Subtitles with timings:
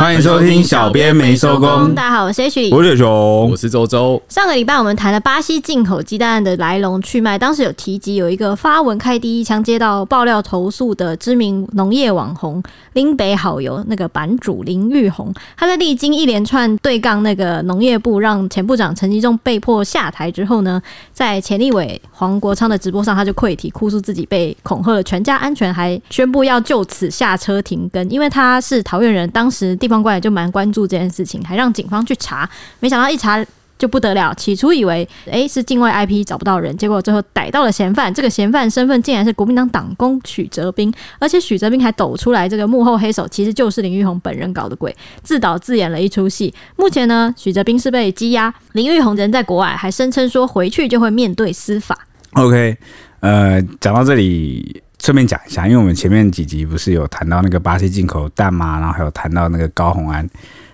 [0.00, 1.94] 欢迎收听小编没收工。
[1.94, 4.20] 大家好，我是 H，我是熊，我是周周。
[4.30, 12.62] 上个礼拜我们谈了巴西进口鸡蛋的来龙去脉，当时有提及有一个发文开第一枪接到爆料投诉的知名农业网红
[12.94, 20.80] 林北好油那个版主林玉红，他在历经一连串对杠那个农业部，让前部长陈吉仲被迫下台之后呢，
[21.12, 32.48] 在钱立伟黄国昌的直播上，他就溃体哭诉自己被恐吓了全家安全，还宣布要就此下车停更，因为他是桃园人，当时地方官员就蛮关注这件事情，还让警方去查，
[32.78, 33.44] 没想到一查
[33.78, 46.52] 就不得了，起初以为诶、是境外 IP 找不到人，结果最后逮到了嫌犯，这个嫌犯身份竟然是国民党党工许哲斌，而且许哲斌还抖出来这个幕后黑手其实就是林玉红本人搞的鬼，自导自演了一出戏。
[46.76, 51.98] 目前呢，许哲斌是被羁押，林玉红人在国外，还声称说回去就会面对司法。
[52.32, 52.76] OK，
[53.20, 54.82] 呃，讲到这里。
[55.02, 60.28] 顺便讲一下，因为我们前面几集不是有谈到那个巴西进口蛋嘛，然后还有谈到那个高红安，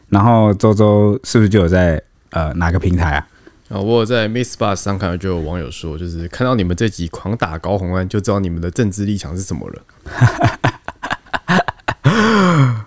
[0.09, 3.27] 然后周周是不是就有在呃哪个平台啊？
[3.69, 9.83] 啊，我有在 MixerBox 上看到，就有网友说，就是看到你们这集狂打高红安，就知道你们的政治立场是什么了。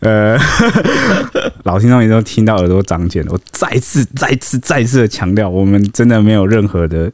[0.00, 0.38] 呃，
[1.64, 3.32] 老听众也都听到耳朵长茧了。
[3.32, 7.10] 我再次、再次、再次的强调，我们真的没有任何的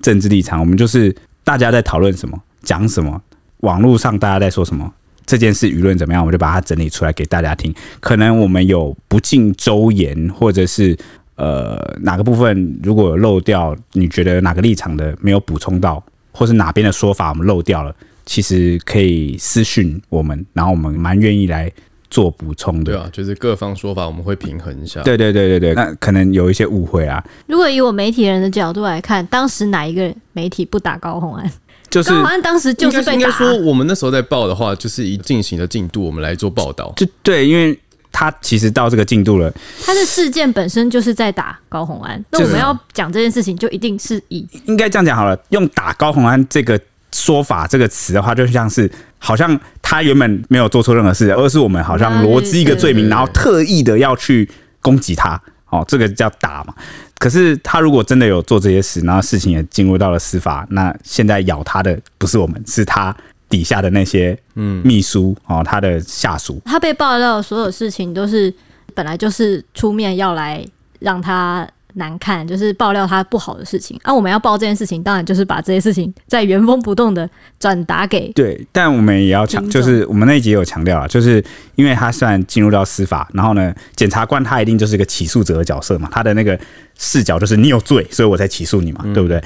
[0.00, 2.40] 政治立场，我们就是大家在讨论什么。
[2.68, 3.18] 讲什么？
[3.60, 4.92] 网络上大家在说什么？
[5.24, 6.22] 这件事舆论怎么样？
[6.24, 7.74] 我就把它整理出来给大家听。
[7.98, 10.94] 可能我们有不尽周延，或者是
[11.36, 17.94] 呃哪个部分如果漏掉，你觉得哪个立场的没有补充到，或是哪边的说法我们漏掉了，
[18.26, 21.72] 其实可以私讯我们，然后我们蛮愿意来
[22.10, 22.92] 做补充的。
[22.92, 25.02] 对啊，就是各方说法我们会平衡一下。
[25.02, 27.24] 对对对对对，那可能有一些误会啊。
[27.46, 31.50] 如果以我媒体人的角度来看，当时哪一个媒体不打高红安？
[31.90, 33.12] 就是高虹安当时就是被打。
[33.14, 36.92] 应该说，我们那时候在报的话，就是以进行的进度，我们来做报道。
[36.96, 37.78] 就对，因为
[38.10, 39.52] 他其实到这个进度了，
[39.84, 42.22] 他的事件本身就是在打高红安。
[42.30, 45.38] 那我们要讲这件事情，就一定是以应该这样讲好了。
[45.50, 46.80] 用打高红安这个
[47.12, 54.48] 说法、这个词的话，就像是好像他原本没有做错任何事，而是我们好像罗织一个罪名，然后特意的要去
[54.80, 55.40] 攻击他。
[55.70, 56.74] 哦，这个叫打嘛。
[57.18, 63.14] 可是他如果真的有做这些事，然后事情也进入到了司法，那现在咬他的不是我们，是他
[63.48, 66.60] 底下的那些嗯秘书哦，他的下属。
[66.64, 68.52] 他被爆料的所有事情都是
[68.94, 70.64] 本来就是出面要来
[71.00, 71.68] 让他。
[71.98, 74.00] 难看，就是爆料他不好的事情。
[74.02, 77.28] 啊，我们要报这件事情，当然就是把这些事情再原封不动的
[77.60, 78.66] 转达给对。
[78.72, 81.44] 但我们也要强，就是我们那一集有强调啊，就是
[81.74, 86.58] 因为他虽然进入到司法，然后呢，检察官他一定就是一个起诉者的角色嘛，他的那个
[86.96, 89.42] 视角就是你有罪，所以我才起诉你嘛，对不对？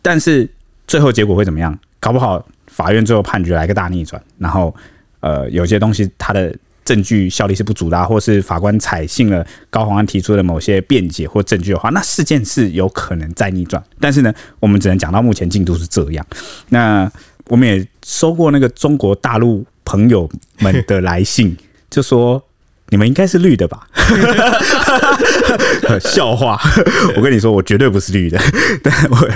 [0.00, 0.48] 但是
[0.86, 1.76] 最后结果会怎么样？
[1.98, 4.72] 搞不好法院最后判决来个大逆转，然后
[5.20, 6.54] 呃，有些东西他的。
[6.86, 13.82] 证据效力是不足的，或是法官采信了高虹安提出的某些辩解或证据的话，那事件是有可能再逆转。
[14.00, 16.24] 但是呢，我们只能讲到目前进度是这样。
[16.70, 17.10] 那
[17.48, 20.30] 我们也收过那个中国大陆朋友
[20.60, 21.54] 们的来信，
[21.90, 22.42] 就说。
[22.88, 23.86] 你们应该是绿的吧？
[26.00, 26.58] 笑话！
[27.16, 28.38] 我跟你说，我绝对不是绿的，
[28.82, 29.28] 但我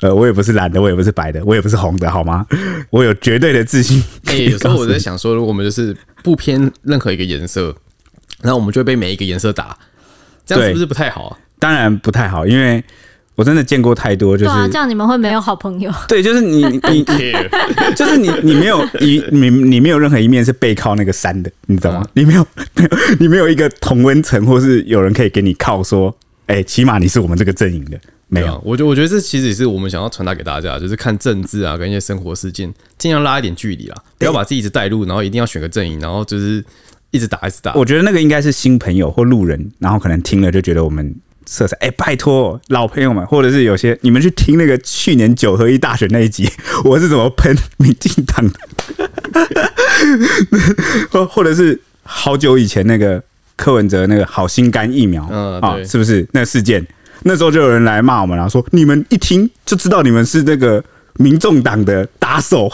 [0.00, 2.46] 呃，我也不是蓝的，我也不是白的，我也不是红的，好吗？
[2.90, 4.02] 我有绝对的自信。
[4.26, 7.74] 哎、欸，有时候我在想说，如果我们就是不偏任何一个颜色，
[8.40, 9.76] 然后我们就会被每一个颜色打，
[10.44, 11.38] 这样是不是不太好啊？
[11.58, 12.82] 当然不太好，因为。
[13.34, 15.90] 我真的见过太多，就是、啊、这样你们会没有好朋友。
[16.06, 17.02] 对，就是你你
[17.96, 22.06] 就是你你没有一你你没有任何一面是背靠那个山的，你知道吗？
[22.12, 26.14] 你没有没有 你没有一个同温层，或是有人可以给你靠说，
[26.46, 27.98] 哎、欸，起码你是我们这个阵营的。
[28.28, 36.64] 没有，我觉我觉得这其实也是我们想要传达给大家，就是看政治啊跟一些生活事件，尽量拉一点距离啦，不要把自己一直带入，然后一定要选个阵营，然后就是
[37.10, 37.74] 一直打一直打。
[37.74, 41.14] 我觉得那个应该是新朋友或路人，然后可能听了就觉得我们。
[41.46, 46.48] 色彩哎，拜托老朋友们，或者是有些你们去听那个去年九合一大选那一集，
[46.84, 48.58] 我是怎么喷民进党的，
[51.10, 53.22] 或 或者是好久以前那个
[53.56, 56.86] 柯文哲那个好心肝疫苗，嗯，啊，是不是那个事件？
[57.24, 60.82] 那时候就有人来骂我们，然后说你们一听就知道你们是那个
[61.14, 62.70] 民众党的打手。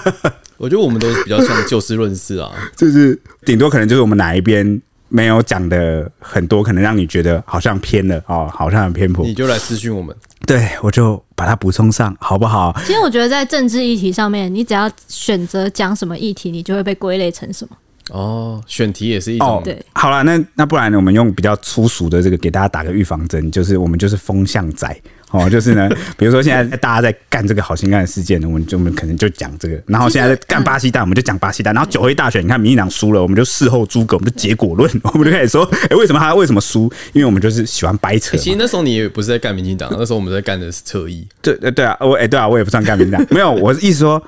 [0.58, 4.80] 我觉得我们都是比较像就事论事啊，就是顶多可能就是我们哪一边。
[5.08, 9.24] 没有讲的很多，可能让你觉得好像偏了哦，好像很偏颇。
[9.24, 10.14] 你就来私讯我们，
[10.46, 12.76] 对，我就把它补充上，好不好？
[12.84, 17.76] 其实我觉得在政治议题上面，你只要选择讲什么议题，你就会被归类成什么。
[18.10, 19.48] 哦，选题也是一种。
[19.48, 24.88] 哦、对，好了，那那不然我们用比较粗俗的这个给大家打个预防针，就是我们就是风向仔
[25.32, 36.90] 哦，就是呢，比如说现在大家在干这个好心肝的事件呢，我们就我们可能就讲这个，然后现在在干巴西蛋，我们就讲巴西蛋，然后九合一大选，你看民进党输了，我们就事后诸葛，我们就结果论，我们就开始说，哎、欸，为什么他为什么输？
[37.12, 38.36] 因为我们就是喜欢掰扯。
[38.36, 41.26] 其实那时候你也不是在干民进党，那时候我们在干的是侧翼。
[41.42, 44.22] 对对啊，我哎、欸、对啊，我也不算干民进党，没有，我的意思说。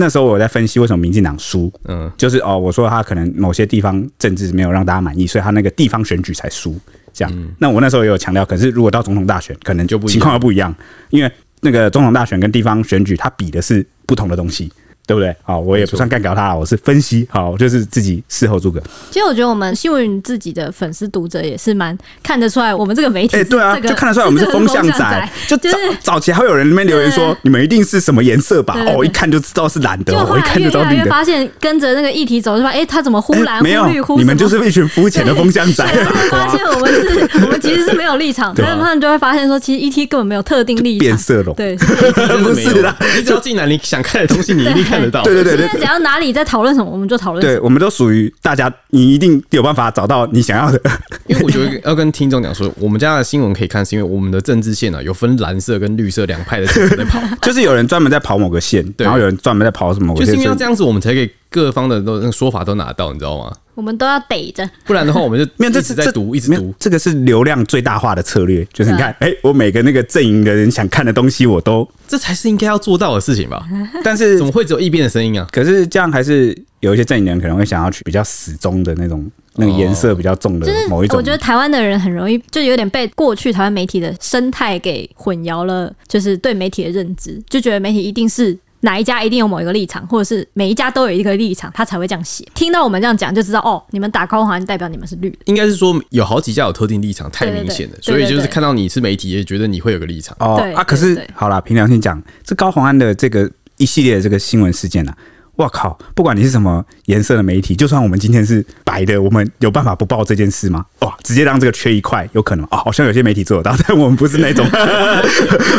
[0.00, 6.78] 那时候我在分析为什么民进党输，嗯，就是哦，我说他可能某些地方政治没有让大家满意，所以他那个地方选举才输，
[7.18, 7.32] 这样。
[7.34, 10.72] 嗯、那我那时候也有强调，可是如果到总统大选，可能就不情况又不一样，
[11.10, 11.30] 因为
[11.60, 14.70] 那个总统大选跟地方选举，它比的是不同的东西。
[15.08, 15.34] 对不对？
[15.42, 18.78] 好，我也不算干搞他，我是分析，好，就是自己事后诸葛。
[19.10, 25.30] 其实我觉得我们新闻自己的粉丝读者也是蛮看得出来，我们这个媒体，哎，对啊，就看得出来我们是风向仔。
[25.48, 28.76] 就早早期还会有人那边留言说，你们一定是什么颜色吧？
[28.86, 30.12] 哦，一看就知道是蓝的。
[30.26, 31.06] 我一看就知道绿的。
[31.06, 32.68] 发现跟着那个议题走，是吧？
[32.68, 34.18] 哎，他怎么忽蓝忽绿忽？
[34.18, 35.86] 你们就是一群肤浅的风向仔。
[36.30, 41.06] 发现我们是，我们其实是没有立场， 但是他们就会发现说，其实 ET 根本没有特定立场。
[41.06, 41.74] 变色龙，对，
[42.44, 45.22] 不是啦，你只要进来，你想看的东西，你一定看得到。
[45.22, 45.68] 对对对。
[45.68, 47.44] 只要哪里在讨论什么，我们就讨论。
[47.44, 50.80] 对，我们都属于大家，你一定有办法找到你想要的。
[51.26, 60.14] 因为我觉得 要跟听众讲说，我们家的新闻可以看，是因为我们的政治线啊，有分蓝色跟绿色两派的在跑， 就是有人专门在跑某个线，然后有人专门在跑什么。
[60.16, 63.52] 就是因为这样子，我们才可以各方的都那个说法都拿到，你知道吗？
[63.74, 66.74] 我们都要逮着，不然的话，我们就 没有这次在读，一直读。
[66.80, 73.64] 这个是流量最大化的策略，就是你看，哎，我每个那个阵营的人想看的东西，我都，这才是应该要做到的事情吧？
[74.02, 75.46] 但是怎么会只有一边的声音啊？
[75.52, 79.24] 可是这样还是有一些阵营的人可能会想要去比较死忠的那种，
[79.54, 81.16] 那个颜色比较重的某一种。
[81.16, 88.58] 我觉得台湾的人很容易就有点被过去台湾媒体的生态给混淆了，就是对媒体的认知，就觉得媒体一定是。
[88.80, 92.46] 哪一家一定有某一个立场，或者是每一家都有一个立场，他才会这样写。
[92.54, 95.38] 听到我们这样讲，就知道哦，你们打高虹安代表你们是绿的。
[95.46, 100.36] 应该是说有好几家有特定立场，太明显了，所以就是看到你是媒体，也觉得你会有个立场。
[100.40, 105.18] 哦啊，可是好啦，凭良心讲，这高虹安的这个一系列的这个新闻事件呢、啊。
[105.58, 105.98] 我靠！
[106.14, 110.86] 不管你是什么颜色的媒体，就算我们今天是白的，我们有办法不报这件事吗？
[111.00, 111.12] 哇！
[111.24, 112.86] 直接让这个缺一块，有可能啊、哦？
[112.86, 114.64] 好像有些媒体做得到， 但我们不是那种。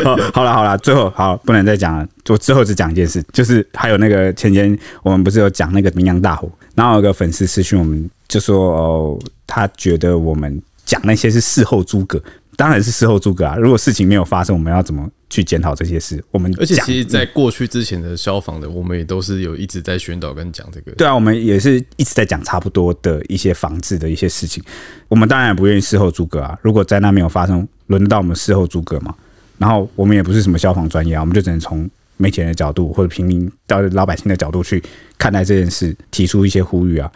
[0.03, 12.21] 好， 好了好了，最后好不能再讲了，就最后只讲一件事，就是还有那个前天我们不是有讲那个明阳大火，然后有个粉丝私讯我们，就说哦，他觉得我们讲那些是事后诸葛。
[12.59, 13.55] 当然是事后诸葛啊！
[13.55, 16.21] 如果事情没有发生，我们要怎么去检讨这些事？
[16.29, 20.91] 我们而且其实，在过去之前的消防的，我们也都是有一直在宣导跟讲这个。
[20.97, 24.61] 对啊，我们也是一直在讲差不多的一些防治的一些事情。
[25.07, 26.59] 我们当然也不愿意事后诸葛啊！
[26.61, 29.15] 如果灾难没有发生，轮得到我们事后诸葛吗？
[29.57, 34.83] 然后我们也不是什么消防专业啊，我们就只能从媒体人的角度或者平民到老百姓的角度去
[35.17, 37.09] 看待这件事，提出一些呼吁啊。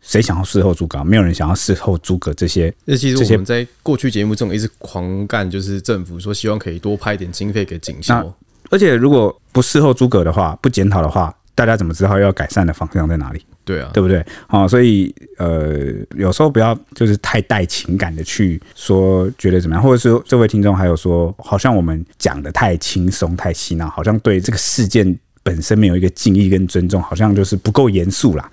[0.00, 1.02] 谁想要事后诸葛？
[1.04, 2.72] 没有人想要事后诸葛这些。
[2.84, 8.34] 那其实我们在过去节目中一直狂干，就是政府说希望可以多派一点经费给警校。
[8.70, 13.42] 而且如果不事后诸葛的话，不检讨的话，大家怎么知道要改善的方向在哪里？
[13.64, 14.24] 对啊，对不对？
[14.46, 28.50] 好，所以呃，有时候不要就是太带情感的去说觉得怎么样，或者是这位听众还有说，好像我们讲的太轻松、太嬉闹，好像对这个事件本身没有一个敬意跟尊重，好像就是不够严肃啦。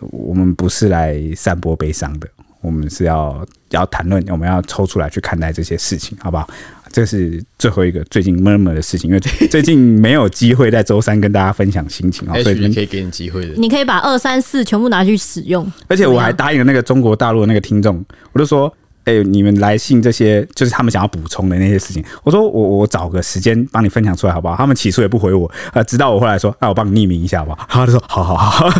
[0.00, 2.28] 我们不是来散播悲伤的，
[2.60, 6.48] 我们是要要谈论，我们要抽出来去看待这些事情，好不好？
[6.92, 15.70] 这是最后一个最近 murmur 的事情，因为最近没有机会在周三跟大家分享心情啊，所以可以给你机会的，你可以把二三四全部拿去使用。
[15.88, 18.72] 而且我还答应了那个中国大陆的那个听众，我就说。
[19.04, 22.04] 哎、欸，你们来信这些，就是他们想要补充的那些事情。
[22.22, 24.56] 我说我我找个时间帮你分享出来，好不好？
[24.56, 27.66] 他们起初也不回我，呃，直到我后来说，那、啊、我帮你匿名一下，好不好？
[27.68, 28.70] 他说好好好，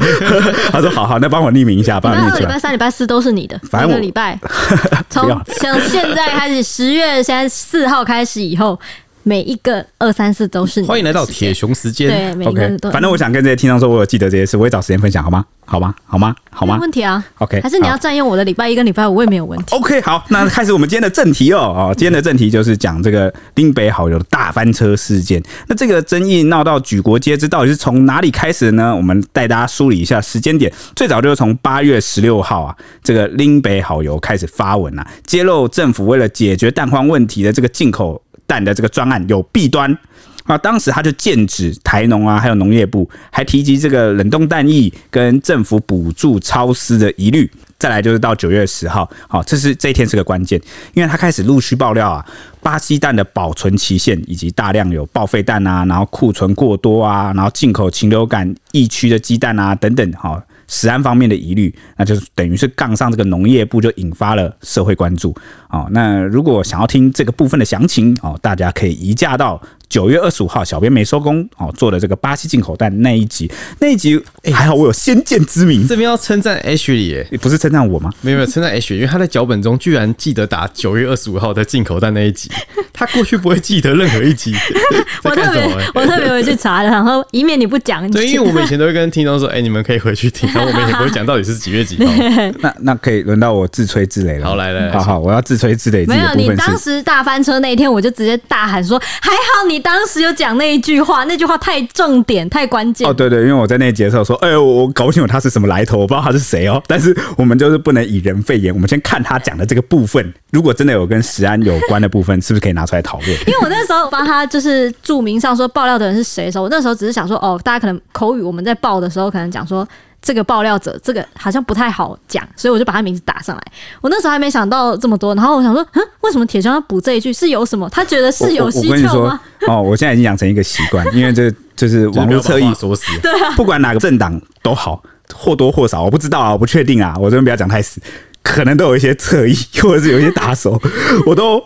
[0.70, 2.40] 他说好好，那帮我匿名一下，帮我匿名。
[2.40, 4.38] 礼拜三、礼拜四都是你的，反正礼拜
[5.10, 5.28] 从
[5.60, 8.78] 从现在开始，十月现在四号开始以后。
[9.24, 10.86] 每一个二三四都是你。
[10.86, 12.08] 欢迎来到铁熊时间。
[12.08, 12.90] 对，每一个都。
[12.90, 15.44] 反正我想跟这些听众说，我有记得这些事，我会找时间分享，好吗？
[15.66, 15.94] 好吗？
[16.04, 16.36] 好吗？
[16.50, 16.74] 好吗？
[16.74, 17.24] 没问题啊。
[17.38, 19.74] OK，还是你要占用我的礼拜一跟礼拜五，我也没有问题。
[19.74, 21.58] OK，好，那开始我们今天的正题哦。
[21.58, 25.42] 哦，今天的正题就是讲这个林北好友的大翻车事件。
[25.66, 28.94] 那这个争议闹到举国皆知，到底是从哪里开始的呢？
[28.94, 30.70] 我们带大家梳理一下时间点。
[30.94, 38.20] 最早就是从八月十六号啊，这个林北好友开始发文啊，揭露政府为了解决蛋荒问题的这个进口。
[38.46, 39.96] 蛋的这个专案有弊端
[40.44, 47.50] 啊，当时他就剑指台农啊，还有农业部，还提及这个冷冻蛋液跟政府补助超支的疑虑。
[47.78, 50.60] 再来就是到九月十号，好，这是这一天是个关键，
[50.94, 52.24] 因为他开始陆续爆料啊，
[52.62, 60.42] 巴西蛋的保存期限以及大量有报废蛋啊，然后库存过多啊，然后进口禽流感疫区的鸡蛋啊等等，哈。
[60.74, 65.32] 食安方面的疑虑，那就是等于是杠上这个农业部，就引发了社会关注。
[65.70, 69.62] 哦，那如果想要听这个部分的详情哦，大家可以移驾到。
[69.94, 73.48] 九月二十五号，小编没收工哦，做的这个巴西进口蛋那一集，
[73.78, 74.20] 那一集
[74.52, 78.10] 还好我有先见之明，这边要称赞 Ashley 耶，不是称赞我吗？
[78.20, 82.50] 没有没有称赞 Ashley，因为他在脚本中居然记得打九月二十五号的进口蛋那一集，
[82.92, 84.52] 他过去不会记得任何一集。
[85.22, 85.62] 我特别
[85.94, 88.10] 我特别回去查的，然后以免你不讲。
[88.10, 92.12] 对，因为我们以前都会跟听众说，哎、欸，你们可以回去听，然后我们也不会讲到底是几月几号。
[92.58, 94.46] 那那可以轮到我自吹自擂了。
[94.46, 96.04] 好来来，好好，我要自吹自擂。
[96.08, 100.64] 没有，你当时大翻车那一天，我就直接大喊说，还好你当时有讲那。
[100.74, 103.06] 一句话，那句话太重点，太关键。
[103.08, 106.82] 哦，对对，因为我在那节的时候说，哎、欸，我搞不清楚他是什么来头，我不知道他是谁哦。
[106.88, 113.30] 但是我们就是不能以人废言，我们先看他讲的这个部分，如果真的有跟食安有关的部分，是不是可以拿出来讨论？
[113.46, 119.86] 因为我那时候帮他就是注明上说爆料的人是谁的时候，我那时候只是想说，哦，大家可能口语我们在报的时候，可能讲说。
[120.24, 123.62] 这个爆料者，这个好像不太好讲，所以我就把他名字打上来。
[124.00, 127.30] 我那时候还没想到这么多，然后我想说，嗯，为什么铁雄要补这一句？
[127.30, 127.86] 是有什么？
[127.90, 129.38] 他觉得是有蹊跷吗？
[129.68, 133.04] 哦，我现在已经养成一个习惯，因为这就是网络侧翼锁死。
[133.20, 135.02] 对啊，不管哪个政党都好，
[135.34, 138.00] 或多或少，我不知道啊，我不确定啊，我这边不要讲太死，
[138.42, 140.80] 可能都有一些侧翼，或者是有一些打手，
[141.26, 141.62] 我都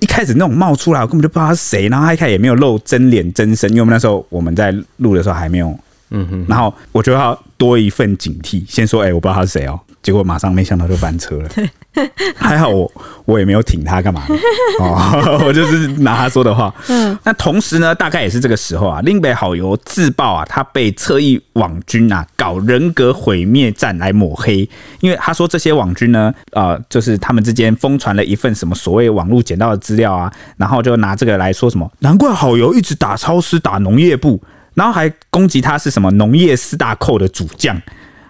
[0.00, 5.72] 一开始那种冒出来，我根本就不知道他是谁，然后他一开始也没有露真脸真身，因为我们那时候我们在录的时候还没有。
[6.12, 11.48] 嗯哼，然后我就要多一份警惕，先说，哎、欸，我不知道他是谁哦，结果马上没想到就翻车了。
[11.48, 11.68] 对，
[12.36, 12.90] 还好我
[13.24, 14.22] 我也没有挺他干嘛
[14.80, 16.74] 哦， 我就是拿他说的话。
[16.88, 24.68] 嗯，那同时呢，大概也是这个时候啊，另北好油自曝啊，他被侧翼网军啊搞人格毁灭战来抹黑，
[25.00, 34.42] 因为他说这些网军呢，呃，就是他们之间疯传了一份什么所谓网络捡到的资料啊，然后就拿这个来说什么，难怪好油一直打超市打农业部。
[34.74, 37.80] 然后还攻击他是什么农业四大寇的主将，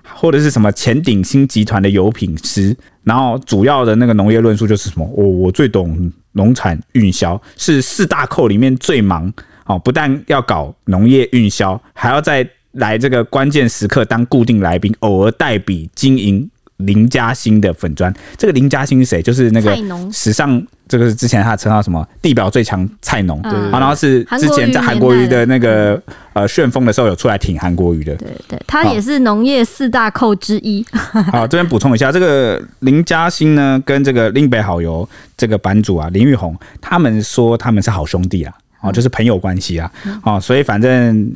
[0.03, 2.77] 或者是什么前鼎新集团的油品师。
[3.05, 9.33] 然后主要的那个农业论述就是什么，我我最懂农产运销，是四大寇里面最忙
[9.67, 16.49] 哦，不但要搞农业运销，还要在来这个关键时刻当固定来宾，偶尔代笔经营。
[16.83, 19.23] 林嘉欣的粉砖，这个林嘉欣是谁？
[19.23, 19.77] 就是那个
[20.12, 22.07] 史上这个是之前他的称号什么？
[22.21, 26.01] 地表最强菜农，对，然后是之前在韩国瑜的那个
[26.33, 30.85] 呃旋风的时候有出来挺韩国瑜的，对对，他也是农业四大寇之一。
[31.33, 39.91] 好，这边补充一下，这个林嘉欣呢，跟这个林北好友这个版主啊林玉红，他们说他们是好兄弟啊，哦，就是朋友关系啊，
[40.25, 41.35] 哦，所以反正。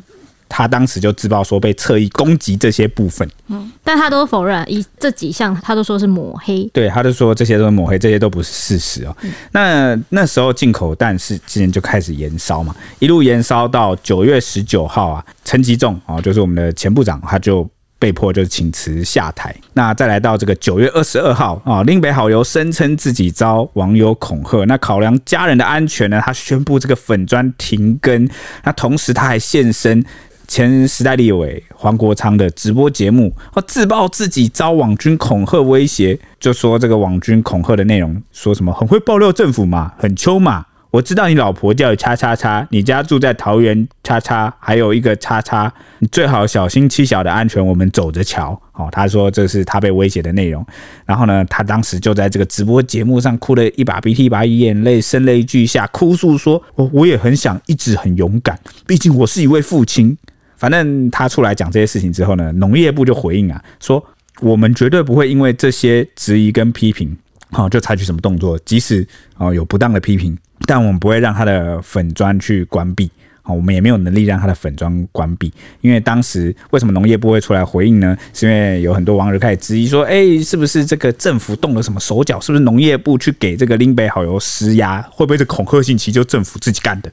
[0.49, 9.15] 他当时就自曝说被侧翼攻击这些部分，嗯，但他都否认，以这几项他都说是抹黑，对，他就说这些都是抹黑，这些都不是事实哦。
[9.21, 17.67] 嗯、那那时候进口弹是今年就开始延烧嘛，一路延烧到九月十九号啊，陈吉仲啊，就是我们的前部长，他就
[17.99, 19.55] 被迫就请辞下台。
[19.73, 28.29] 那再来到这个九月二十二号啊，令北好油声称自己遭网友恐吓，那考量家人的安全呢，他宣布这个粉砖停更，
[28.63, 30.05] 那同时他还现身。
[30.47, 33.33] 前时代立委黄国昌的直播节目，
[33.67, 40.65] 自曝自己遭网军恐吓威胁，就说这个网军恐吓的内容，说什么很会爆料政府嘛，很秋嘛。
[40.89, 48.59] 我知道你老婆叫叉叉叉，你家住在桃园叉叉，还有一个叉叉，你最好小心妻小的安全，我们走着瞧。
[48.71, 50.65] 哦，他说这是他被威胁的内容。
[51.05, 60.17] 然后呢，他当时就在这个直播节目上哭了一把鼻涕一把眼泪，声泪俱下，哭诉说：“我我也很想一直很勇敢，毕竟我是一位父亲。”
[60.57, 64.03] 反正他出来讲这些事情之后呢，农业部就回应啊，说
[64.41, 67.15] 我们绝对不会因为这些质疑跟批评，
[67.51, 73.09] 好就采取什么动作，即使哦有不当的批评，但我们不会让他的粉砖去关闭，
[73.41, 78.17] 好，我们也没有能力让他的粉砖关闭，因为当时为什么农业部会出来回应呢？
[78.33, 82.39] 是因为有很多网友开始质疑说，哎，是不是这个政府动了什么手脚？
[82.39, 85.01] 是不是农业部去给这个林北好油施压？
[85.11, 87.11] 会不会是恐吓信息就政府自己干的？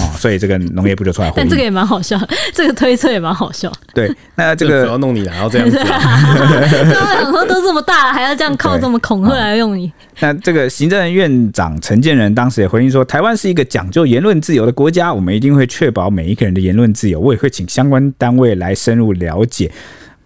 [0.00, 2.20] 哦，所以这个农业部就出来但这个也蛮好笑，
[2.52, 3.72] 这个推测也蛮好笑。
[3.94, 9.90] 对，那这个主要弄你，然后这样子， 对啊，想说都这么大了，还要这样靠这么恐吓来用你。
[10.20, 17.18] 那这个行政院长陈建仁当时也回应说，台湾是一个讲究言论自由的国家，我们一定会确保每一个人的言论自由。
[17.18, 19.70] 我也会请相关单位来深入了解。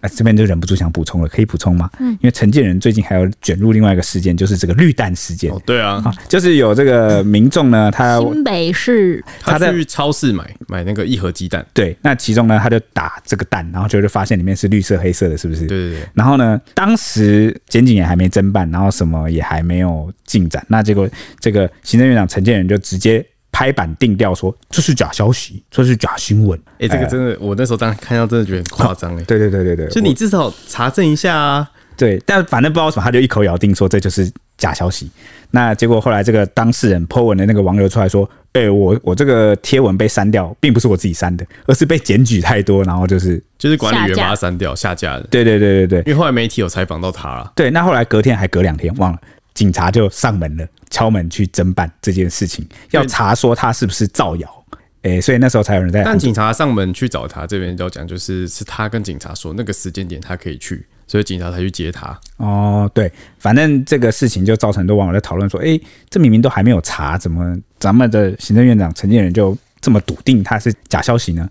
[0.03, 1.89] 啊，这边就忍不住想补充了，可以补充吗？
[1.99, 5.49] 嗯，因为陈建仁最近还有卷入另外一个事件，就是这个绿蛋事件。
[5.49, 15.65] 哦，对啊，啊，就是有这个民众呢，他新北市他在去超市买买那个一盒鸡蛋，对，那其中呢，他就打这个蛋，然后就就发现里面是绿色黑色的，是不是？
[15.67, 15.99] 对对对。
[16.13, 26.59] 然后呢，当时检警也还没侦办，然后什么也还没有进展，那结果这个行政院长陈建仁就直接拍板定调说这是假消息，这是假新闻。
[26.79, 29.23] 哎、欸，这个真的，我那时候当时看到真的觉得很夸张哎。
[29.23, 31.69] 对对对对对，就你至少查证一下啊。
[31.95, 35.09] 对，但反正不知道什么，他就一口咬定说这就是假消息。
[35.51, 47.51] 那结果后来这个当事人 po 文的那个网友出来说：“哎、欸，我我这个贴文被删掉，并不是我自己删的，而是被检举太多，然后就是就是管理员把它删掉下架的。”对对对对对，因为后来媒体有采访到他了。
[47.55, 49.19] 对，那后来隔天还隔两天忘了，
[49.53, 54.65] 警察就上门了，敲门去侦办这件事情，要查说他是不是造谣。
[55.03, 56.01] 诶、欸，所以那时候才有人在。
[56.03, 60.85] 但警察上门去找他，这边要讲就是是他跟警察说那个时间点他可以去。
[61.05, 62.17] 所以警察才去接他。
[62.37, 65.77] 哦，对，反正这个事情就造成很多网友在讨论说：“哎，
[66.09, 71.47] 这明明都还没有查，怎么咱们的行政院长陈建仁就这么笃定他是假消息呢？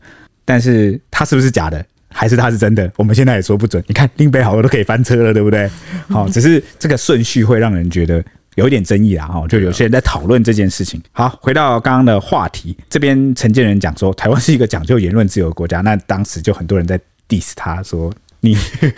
[0.46, 2.90] 但是他是不是假的，还是他是真的？
[2.96, 3.82] 我们现在也说不准。
[3.86, 5.68] 你看林北好多都可以翻车了，对不对？
[6.08, 8.22] 好，只是这个顺序会让人觉得
[8.54, 9.26] 有一点争议啦。
[9.26, 11.02] 哈，就有些人在讨论这件事情。
[11.12, 18.12] 好，回到刚刚的话题，这边陈建仁讲说，台湾是一个讲究言论自由的国家，那当时就很多人在 diss 他说。
[18.42, 18.56] 你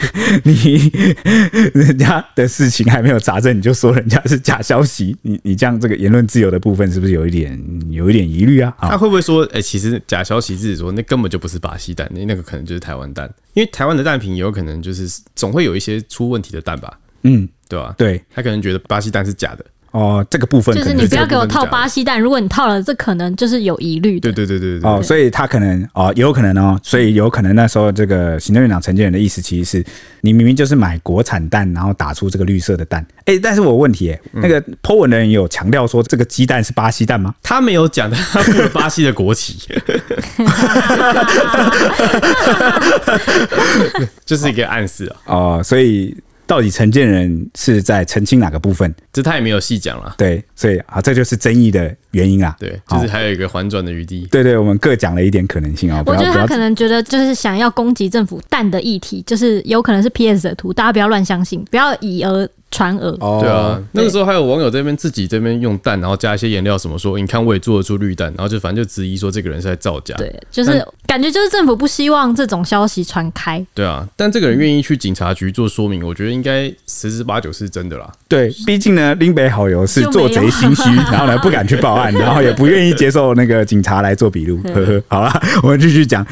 [0.42, 0.90] 你
[1.74, 7.58] 人家的事情还没有查证，你就说人家是假消息，你你这样这个言论自由的部分是不是有一点
[7.90, 8.74] 有一点疑虑啊？
[8.80, 16.98] 他会不会说，哎、欸，其实假消息自己说那根本就不是巴西蛋，那那个可能就是台湾蛋，因为台湾的蛋品有可能就是总会有一些出问题的蛋吧？
[17.22, 17.94] 嗯，对吧？
[17.98, 19.64] 对，他可能觉得巴西蛋是假的。
[19.94, 24.18] 哦，这个部分就是你不要给我套巴西蛋，如果你套了，这可能就是有疑虑。
[24.18, 24.90] 对对对对对。
[24.90, 29.86] 哦，所以他可能哦，也有可能哦，所以有可能那时候这个行政院长陈建仁的意思，其实是
[30.22, 33.06] 你明明就是买国产蛋，然后打出这个绿色的蛋。
[33.26, 37.32] 哎，但是我问题，那个 po 文的人有强调说这个鸡蛋是巴西蛋吗？
[37.40, 39.58] 他没有讲，他附了巴西的国旗，
[44.26, 45.16] 就是一个暗示啊。
[45.26, 46.16] 哦，所以。
[46.46, 48.94] 到底承建人是在澄清哪个部分？
[49.12, 50.14] 这他也没有细讲了。
[50.18, 52.56] 对，所以啊，这就是争议的原因啦。
[52.58, 54.26] 对，就是还有一个反转的余地。
[54.30, 56.02] 对对，我们各讲了一点可能性啊。
[56.06, 63.16] 我觉得他可能觉得就是想要攻击政府蛋的议题，就是有可能是 PS 的图，大家不要乱相信，不要以讹传讹。
[63.20, 70.14] 哦，对啊，那个时候还有网友这边自己这边用蛋，然后加一些颜料，什么说你看我也做得出绿蛋，然后就反正就质疑说这个人是在造假。
[70.16, 73.64] 对，就是感觉就是政府不希望这种消息传开。
[73.74, 78.10] 对啊，但这个人愿意去警察局做说明，我觉得应该十之八九是真的啦。
[78.26, 84.60] 对，毕竟呢，林北好友是做贼心虚，然后呢不敢去报案，然后也不愿意接受那个警察来做笔录。
[84.64, 86.26] 呵呵，好了，我们继续讲。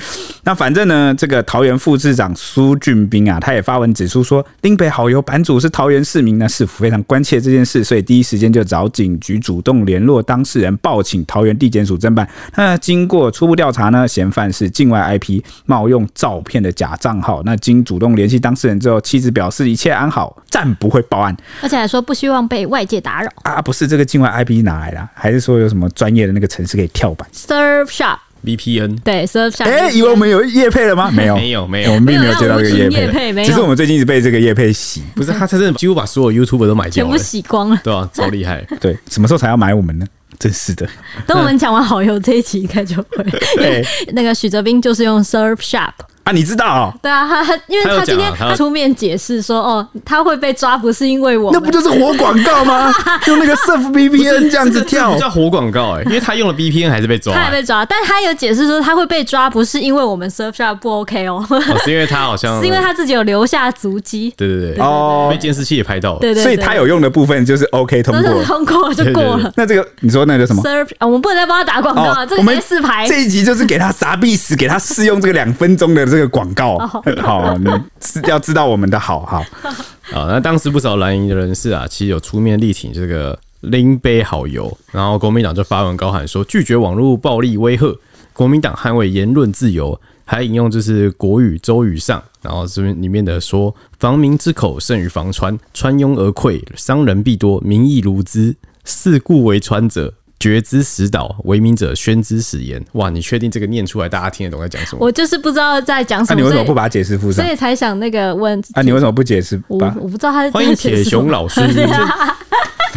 [0.45, 6.39] 那反正呢，这个桃园副市长苏俊斌啊，他也发文指出说，林北好友版主是桃园市民。
[6.39, 12.29] 那市府非常关切这件事，所以第一时间就找警局主动联络当事人，报请桃园地检署侦办。
[12.57, 17.43] 那经过初步调查呢，嫌犯是境外 IP 冒用照片的假账号。
[17.45, 23.31] 那经主动联系当事人之后，妻子表示一切安好，暂不会报案，而且还说不希望被外界打扰。
[23.43, 25.09] 啊，不是这个境外 IP 哪来的？
[25.15, 28.19] 还是说有什么专业的那个城市可以跳板？Surf Shop。
[28.45, 29.67] VPN 对，Surfshark。
[29.67, 31.09] 哎，以为我们有业配了吗？
[31.13, 33.33] 没有，没有，没有，我们并没有接到这个业配。
[33.45, 38.67] 其实我们最近一直被这个业配洗，不是他，他真的几乎把所有 YouTuber 都买掉了，全部洗光了，对啊，超厉害。
[38.81, 40.05] 对，什么时候才要买我们呢？
[40.41, 40.89] 真是的。
[41.25, 43.25] 等我们讲完好友这一期，应该就会。
[43.55, 45.93] 对， 那个许哲斌就是用 Surfshark。
[46.25, 46.67] 啊，你知道？
[46.67, 46.95] 哦？
[47.03, 52.93] 对啊，他因为他今天他出面解释说，哦，他会被抓不是因为我，那不就是活广告吗？
[53.27, 61.45] 用那个 Surf VPN 这样子跳，叫活广告哎， 因为他用了 VPN 还是被抓，他还被抓，但他有解释说他会被抓不是因为我们 Surfshark 不 OK 哦，
[61.85, 69.53] 是因为他好像 是因为他自己有留下足迹，对对对，哦，被监视器也拍到了，对对，所以他有用的部分就是 OK 通过，通过就过了。
[69.57, 76.77] 那这个你说那个什么？Surf，我们不能再帮他打广告了，这个 S 牌这一集就是给他砸必死，给他试用这个两分钟的这个广告。
[77.23, 77.71] 好，你
[78.03, 79.43] 是要知道我们的好好。
[80.13, 87.99] 啊，那当时不少蓝营的人士啊，其实有出面力挺这个拎杯好友，然后国民党就发文高喊说拒绝网络暴力威吓，
[88.35, 100.13] 国民党捍卫言论自由，还引用就是国语周语上，然后这边里面的说防民之口胜于防川，川拥而溃，伤人必多，民意如兹，是故为川者。
[100.43, 102.85] 决之实岛，为民者宣之始言。
[102.95, 105.07] 哇，你确定这个念出来大家听得懂在讲什么？
[105.07, 106.41] 我就是不知道在讲什么。
[106.41, 107.45] 那、啊、你为什么不把解释附上？
[107.45, 108.61] 所以才想那个问。
[108.73, 109.63] 啊，你为什么不解释？
[109.69, 111.61] 我我不知道他是欢迎铁雄老师。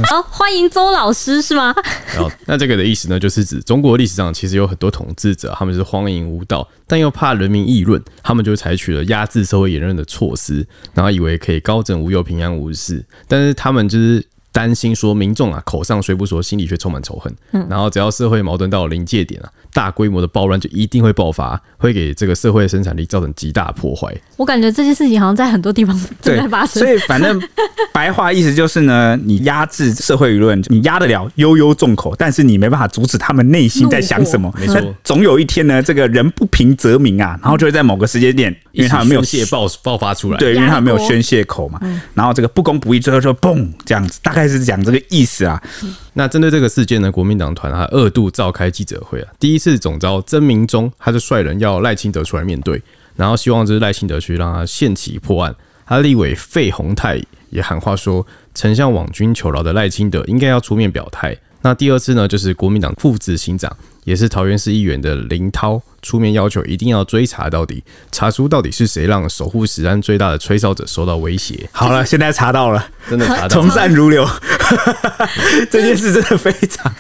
[0.08, 1.72] 好、 哦，欢迎周老师是吗？
[2.18, 13.06] 好，那这个的意思呢，就是指中国历史上其实有很多统治者，他们是荒淫无道，但又怕人民议论，他们就采取了压制社会言论的措施，然后以为可以高枕无忧、平安无事。
[13.28, 14.26] 但是他们就是。
[14.56, 17.36] 担心说民众啊口上虽不说，心里却充满仇恨。
[17.52, 24.16] 嗯，然后只要社会矛盾到临界点啊，大规模的暴乱就一定会爆发，会给这个社会的生产力造成极大破坏。
[24.38, 26.82] 我感觉这件事情好像在很多地方 正在发生。
[26.82, 27.38] 所以反正
[27.92, 34.50] 白话意思就是呢，你压制社会舆论，你压得了悠悠众口，但是你没办法阻止他们内心在想什么。
[34.58, 41.78] 没错，总有一天呢，这个人不平则鸣啊，然后就会在某个时间点，因为他们没有泄爆爆发出来，对，因为他们没有宣泄口嘛。
[42.14, 44.45] 然后这个不公不义，最后就嘣这样子，大概。
[44.46, 45.62] 开始讲这个意思啊。
[46.14, 49.34] 那针对这个事件呢，国民党团还二度召开记者会啊。
[49.40, 52.80] 第一次总召曾明忠，他就率人要赖清德出来面对，
[53.16, 55.56] 然后希望就是赖清德去让他限期破案。
[55.88, 61.36] 他立委费鸿泰也喊话说，曾向网军求饶的赖清德应该要出面表态。
[61.62, 71.68] 那第二次呢，就是国民党副执行长，也是桃园市议员的林涛出面要求，一定要追查到底，查出到底是谁让守护食安最大的吹哨者受到威胁。
[71.74, 74.26] 好了， 现在查到了，真的查到了，从善如流，
[75.70, 76.94] 这件事真的非常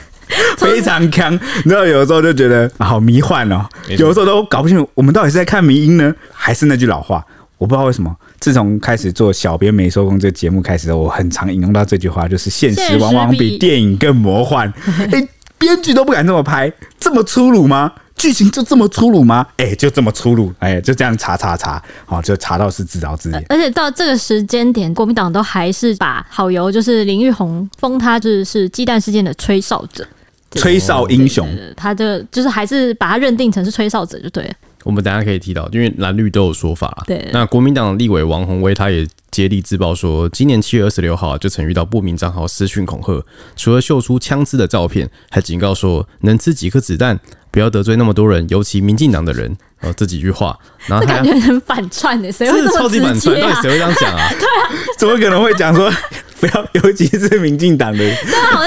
[0.57, 1.33] 非常强。
[1.33, 7.23] 你知道，有的时候就觉得好迷幻哦，有的时候都搞不清楚，我们到底是在看迷因呢，还是那句老话？
[7.57, 14.71] 我不知道为什么，自从开始做小编没收工这个节目开始，我很常引用到这句话，就是现实往往比电影更魔幻。
[15.13, 15.25] 哎，
[15.57, 17.91] 编剧都不敢这么拍，这么粗鲁吗？
[18.17, 19.45] 剧情就这么粗鲁吗？
[19.57, 23.45] 哎，就这么粗鲁，哎，就这样查查查，好，就查到是自导自演。
[23.49, 30.07] 而且到这个时间点，国民党都还是把好友就是林玉红封他就是鸡蛋事件的吹哨者，
[30.51, 34.53] 吹哨英雄，他就就是还是把他认定成是吹哨者就对了。
[34.85, 37.03] 我们等下可以提到，因为蓝绿都有说法。
[37.05, 43.25] 对，那国民党立委王宏威他也接力自曝说，今年七月二十六号就曾遇到不明账号私讯恐吓，
[43.57, 47.19] 除了秀出枪支的照片，还警告说能吃几颗子弹，
[47.49, 49.57] 不要得罪那么多人，尤其民进党的人。
[49.81, 52.81] 哦，这几句话， 然后他感觉很反串的，谁会这么直接啊？
[52.81, 54.29] 超级反串，到底谁会这样讲啊？
[54.29, 55.91] 对啊，怎么可能会讲说？
[56.39, 58.13] 不要，尤其是民进党的，对，
[58.53, 58.63] 好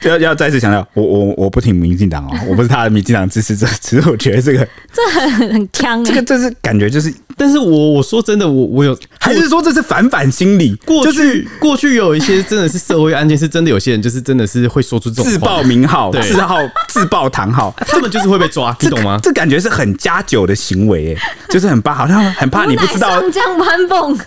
[0.00, 10.74] 像要要再次强调，我我我不挺民进党哦，我不是他的民进党支持者，只是我觉得这个这很很呛，这个这是感觉就是，但是我我说真的，我我有还是说这是反反心理？
[10.84, 19.18] 过去过去有一些真的是社会案件，是真的有些人就是真的是会说出这种自报名号、自号、 自报堂号，他们就是会被抓，你懂吗？
[19.22, 23.22] 这感觉是很加酒的行为，哎，就是很怕，好像很怕你不知道，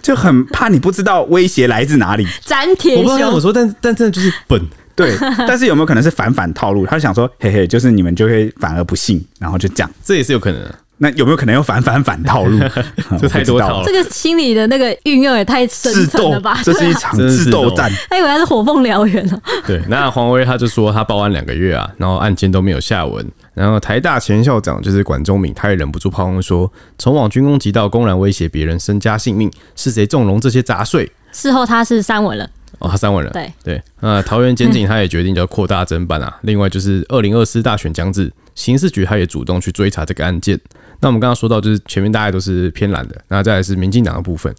[0.01, 3.21] 就很怕你不知道威胁来自哪里，斩铁胸。
[3.31, 4.61] 我说，但但真的就是笨，
[4.95, 5.15] 对。
[5.47, 6.85] 但是有没有可能是反反套路？
[6.85, 10.75] 他想说，嘿嘿，就是你们就会反而不信，然后就这样，这也是有可能的。
[10.97, 12.57] 那有没有可能要反反反套路？
[13.19, 13.83] 这太多套了。
[13.85, 16.59] 这个心理的那个运用也太深层了吧？
[16.63, 17.91] 这是一场智斗战。
[18.09, 19.41] 他以为他是火凤燎原了。
[19.67, 23.25] 对，那黄威他就说他报案两个月啊，然后案件都没有下文。
[23.53, 31.11] 然后台大前校长就是管中敏，他也忍不住炮轰说，从网军攻击到公然威胁别人身家性命，是谁纵容这些杂碎？
[31.31, 32.49] 事后他是删文了。
[32.79, 33.31] 哦，他删文了。
[33.31, 36.37] 对对，那桃园检警他也决定要扩大侦办啊。
[36.41, 40.59] 另外就是二零二四大选将至，刑事局他也主动去追查这个案件。
[41.05, 44.51] 那我们刚刚说到，就是前面大概都是偏蓝的，那再来是民进党的部分。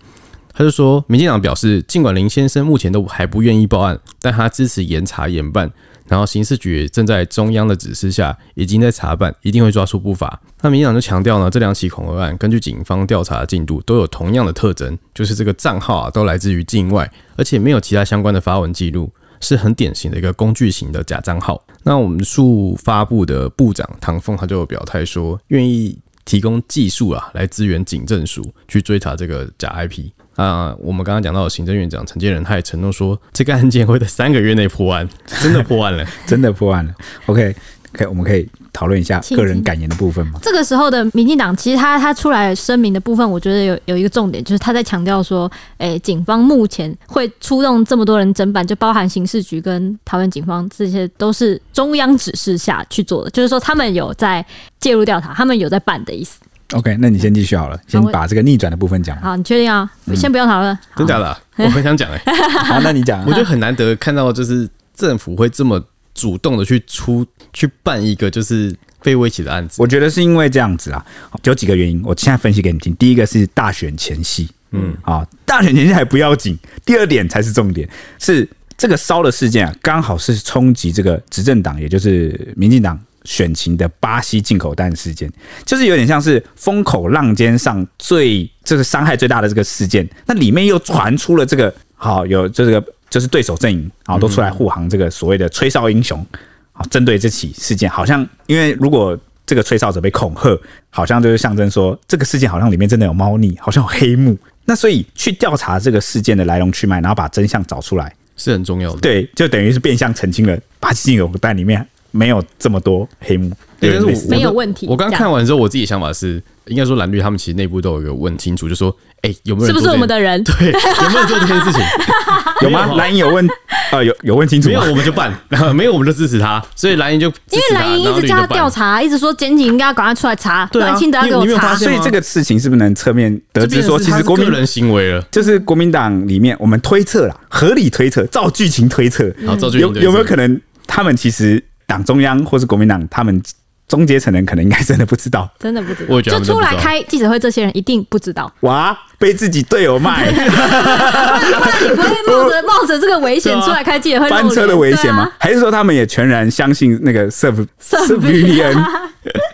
[0.54, 5.68] 他就说，民进党表示，尽管林先生目前都还不愿意报案，但他支持严查严办。
[6.06, 10.40] 然后刑事局正在中央的指示下，已经在查办，一定会抓出不法。
[10.62, 21.60] 那民进党就强调呢，这两起恐吓案根据警方调查的进度，都有同样的特征，就是这个账号啊都来自于境外，而且没有其他相关的发文记录，是很典型的一个工具型的假账号。
[21.82, 30.10] 那我们数发部的部长唐凤他就表态说，愿意提供技术啊来支援警政署去追查这个假 IP。
[30.34, 35.08] 啊，我们刚刚讲到的行政院长陈建仁，他也承诺说，这个案件会在三个月内破案，
[35.40, 36.94] 真的破案了， 真的破案了。
[37.24, 37.56] OK，
[37.96, 40.38] 可以，我们可以讨论一下个人感言的部分吗？
[40.42, 54.44] 这个时候的民进党，其实他他出来声明的部分，我觉得有有一个重点，就是他在强调说，哎、欸，警方目前会出动这么多人侦办，就包含刑事局跟桃园警方，这些都是中央指示下去做的，就是说他们有在
[54.78, 56.38] 介入调查，他们有在办的意思。
[56.72, 59.16] OK，那你先继续好了，先把这个逆转的部分讲。
[59.20, 59.88] 好，你确定啊？
[60.14, 60.76] 先不用讨论。
[60.96, 61.36] 真假的？
[61.58, 62.20] 我很想讲哎。
[62.64, 63.24] 好，那你讲。
[63.24, 65.80] 我觉得很难得看到，就是政府会这么
[66.16, 69.76] 主动的去出去办一个就是被威胁的案子。
[69.80, 71.04] 我觉得是因为这样子啊，
[71.44, 72.02] 有几个原因。
[72.04, 72.94] 我现在分析给你听。
[72.96, 76.58] 第一个是大选前夕，嗯啊，大选前夕还不要紧。
[76.84, 82.98] 第二点才是重点，是这个烧的事件啊，刚好是冲击这个执政党，也就是民进党。
[83.26, 85.28] 选情的巴西进口弹事件，
[85.64, 90.08] 就是有点像是风口浪尖上最这个伤害最大的这个事件。
[90.26, 96.24] 那里面又传出了这个好有这个就是对手阵营啊都出来护航这个所谓的吹哨英雄
[96.72, 100.58] 啊，针对这起事件，好像因为如果这个吹哨者被恐吓，
[100.90, 104.36] 好像就是象征说这个事件好像里面真的有猫腻，好像有黑幕。
[104.64, 108.12] 那所以去调查这个事件的来龙去脉，然后把真相找出来。
[108.36, 109.00] 是很重要的。
[109.00, 114.86] 对，就等于是变相澄清了巴西进口蛋里面没有这么多黑幕，对，但是我没有问题。
[114.88, 120.42] 我刚看完之后，我自己想法是，应该说蓝绿他们其实内部都有一个问清楚，就说，哎，有没有是不是我们的人？
[120.44, 121.82] 对，有没有做这件事情？
[122.62, 122.86] 有吗？
[122.94, 123.48] 蓝营有问，
[123.90, 125.32] 呃，有有问清楚，没有我们就办，
[125.74, 139.24] 没有我们就支持他，所以蓝营就因为蓝营一直叫他调查，一直说检警应该要赶快出来查，对，清德要给我查，所以这个事情是不是能侧面得知说，其实国民人行为了，就是国民党里面我们推测啦，合理推测，照剧情推测，
[139.72, 143.42] 有有没有可能他们其实党中央或是国民党他们？
[143.88, 146.20] 中阶层人可能应该真的不知道，真的不知道。
[146.20, 148.52] 就出来开记者会，这些人一定不知道。
[148.60, 151.40] 哇，被自己队友卖，不然
[151.82, 155.30] 你不会冒着冒着这个危险出来开记者会，翻车的危险吗？
[155.38, 158.84] 还是说他们也全然相信那个 Surf Surf VPN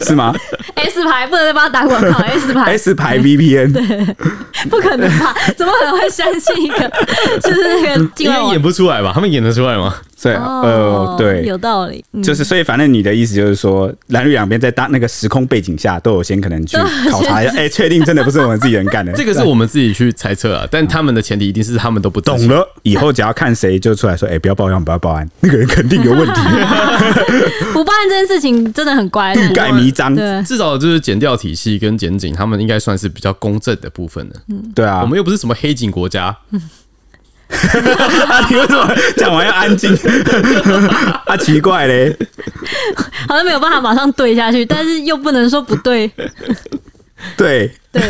[0.00, 0.34] 是吗
[0.74, 4.14] ？S 牌不能再帮他打广告，S 牌 S 牌 VPN 对，
[4.68, 5.34] 不可能吧？
[5.56, 6.90] 怎么可能会相信一个
[7.40, 8.10] 就是那个？
[8.18, 9.12] 应该演不出来吧？
[9.14, 9.94] 他们演得出来吗？
[10.22, 12.04] 对，呃，对，有道理。
[12.22, 16.76] 就是，所以反正你的意思就是说，蓝绿两边在当那个时空背景下，都有先可能去
[17.10, 19.12] 考察一下，哎，确定真的不是我们自己人干的。
[19.14, 22.66] 这个是我们自己去猜测啊，但他们的前提一定是他们都不懂了。
[22.82, 26.40] 以后只要看谁就出来说，哎，不要报案，不要报案，那个人肯定有问题。
[27.72, 30.14] 不报案这件事情真的很乖，欲盖弥彰。
[30.44, 34.36] 至少就是检调体系跟检警，他们应该算是比较公正的部分的。
[34.48, 36.36] 嗯，对啊，我们又不是什么黑警国家。
[38.48, 39.94] 你为什么讲完要安静？
[41.26, 42.16] 啊，奇怪嘞，
[43.28, 46.10] 好像没有办法马上对下去，但是又不能说不对。
[47.36, 48.02] 对对，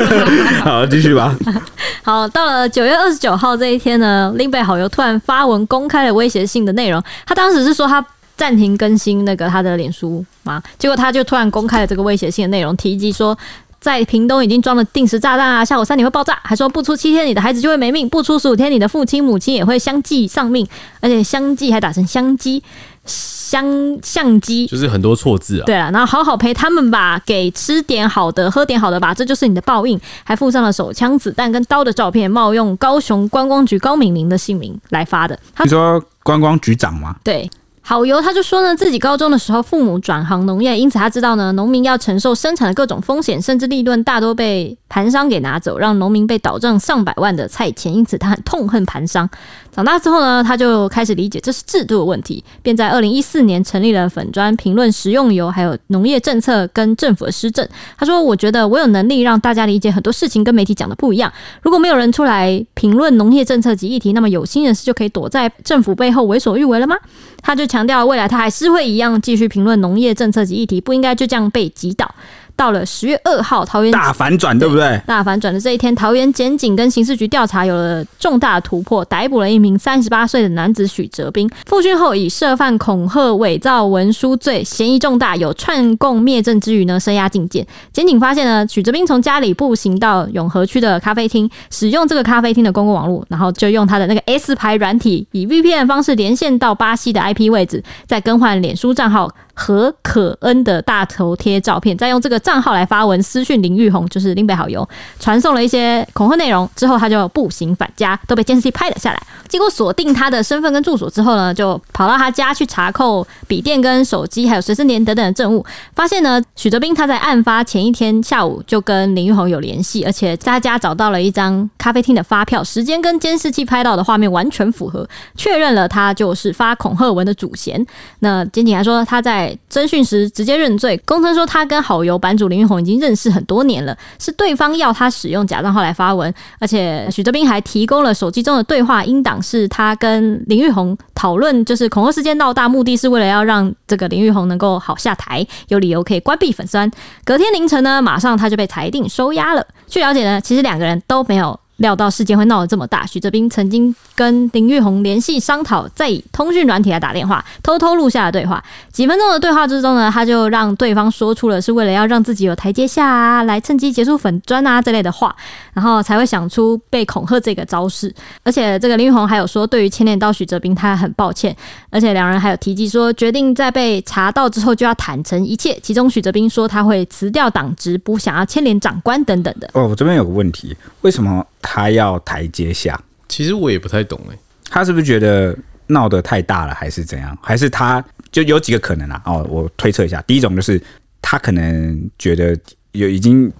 [0.62, 1.34] 好，继续吧。
[2.02, 7.02] 好，到了九月二十九号这一天呢，林北好友突然发文公开了威胁性的内容。
[7.26, 8.04] 他当时是说他
[8.36, 13.36] 暂停更新那个他的脸书嘛，结果他就突然公开了这个威胁性的内容，提及说。
[13.80, 20.66] 在屏东已经装了定时炸弹啊，下午三点会爆炸，还说不出七天你的孩子就会没命，不出十五天你的父亲母亲也会相继丧命，
[21.02, 22.62] 而且相继还打成相机
[23.04, 25.64] 相相机，就是很多错字啊。
[25.64, 30.00] 对了，然后好好陪他们吧，给吃点好的，喝点好的吧，这就是你的报应。
[30.24, 35.38] 还附上了手枪、子弹跟刀的照片，冒用高雄观光局高敏玲的姓名来发的。
[35.62, 37.16] 你说观光局长吗？
[37.22, 37.50] 对。
[37.86, 49.28] 好油，他就说呢，自己高中的时候父母转行农业，因此他知道呢，农民要承受生产的各种风险，甚至利润大多被盘商给拿走，让农民被倒账上百万的菜钱，因此他很痛恨盘商。
[49.74, 57.68] 长大之后呢，他就开始理解这是制度的问题，便在二零一四年成立了粉专评论食用油，还有农业政策跟政府的施政。
[57.98, 61.32] 他说：“我觉得我有能力让大家理解很多事情跟媒体讲的不一样。
[61.62, 66.96] 如果没有人出来评论农业政策及议题，那么有心人士就可以躲在政府背后为所欲为了吗？”
[67.42, 72.14] 他就强调，未来他还是会一样继续评论农业政策及议题，不应该就这样被击倒。
[72.56, 75.00] 到了十月二号，桃园大反转，对不对？
[75.06, 81.50] 大反转的这一天，桃园检警跟刑事局调查有了重大突破，逮捕了一名三十八岁的男子许哲斌。
[81.66, 87.66] 复讯后，以涉犯恐吓、伪造文书罪嫌疑重大，有串供灭证之余呢，声押禁见。
[87.92, 99.28] 检警发现呢，许哲斌从家里步行到永和区的咖啡厅，使用这个咖啡厅的公共网络，然后就用他的那个 S 牌软体，以 VPN 的方式连线到巴西的 IP 位置，再更换脸书账号。
[99.54, 104.86] 何可恩的大头贴照片，再用这个账号来发文私讯林玉红，就是林北好友，
[105.18, 106.68] 传送了一些恐吓内容。
[106.74, 109.22] 之后他就步行返家，都被监视器拍了下来。
[109.54, 115.64] 经过锁定他的身份跟住所之后呢，就跑到他家去查扣笔电跟手机，还有随身碟等等的证物。
[115.94, 127.86] 发现呢，许哲斌他在案发前一天下午就跟林玉红有联系，而且在他家找到了一张咖啡厅的发票，时间跟监视器拍到的画面完全符合，确认了他就是发恐吓文的主嫌。
[128.18, 129.56] 那检警还说他在。
[129.70, 146.90] 侦讯时直接认罪，供称说他跟好友版主林玉红已经认识很多年了，是对方要他使用假账号来发文，而且许哲斌还提供了手机中的对话音档，是他跟林玉红讨论，就是恐吓事件闹大，目的是为了要让这个林玉红能够好下台，有理由可以关闭粉酸。
[147.24, 149.64] 隔天凌晨呢，马上他就被裁定收押了。
[149.86, 151.60] 据了解呢，其实两个人都没有。
[151.78, 158.62] 料到事件会闹得这么大，许哲斌曾经跟林玉红联系商讨，再以通讯软体来打电话，偷偷录下了对话。
[158.92, 165.34] 几分钟的对话之中呢，他就让对方说出了是为了要让自己有台阶下啊，来趁机结束粉砖啊这类的话，
[165.72, 168.14] 然后才会想出被恐吓这个招式。
[168.44, 171.54] 而且这个林玉红还有说，对于牵连到许哲斌，他很抱歉。
[171.90, 175.76] 而且两人还有提及说，决定在被查到之后就要坦诚一切。
[175.82, 179.68] 其中许哲斌说他会辞掉党职，不想要牵连长官等等的。
[179.72, 181.44] 哦，我这边有个问题，为什么？
[181.64, 184.36] 他要台阶下，其实我也不太懂哎，
[184.68, 187.36] 他是不是觉得闹得太大了，还是怎样？
[187.42, 189.22] 还是他就有几个可能啊？
[189.24, 190.80] 哦，我推测一下，第一种就是
[191.22, 192.56] 他可能觉得
[192.92, 193.50] 有已经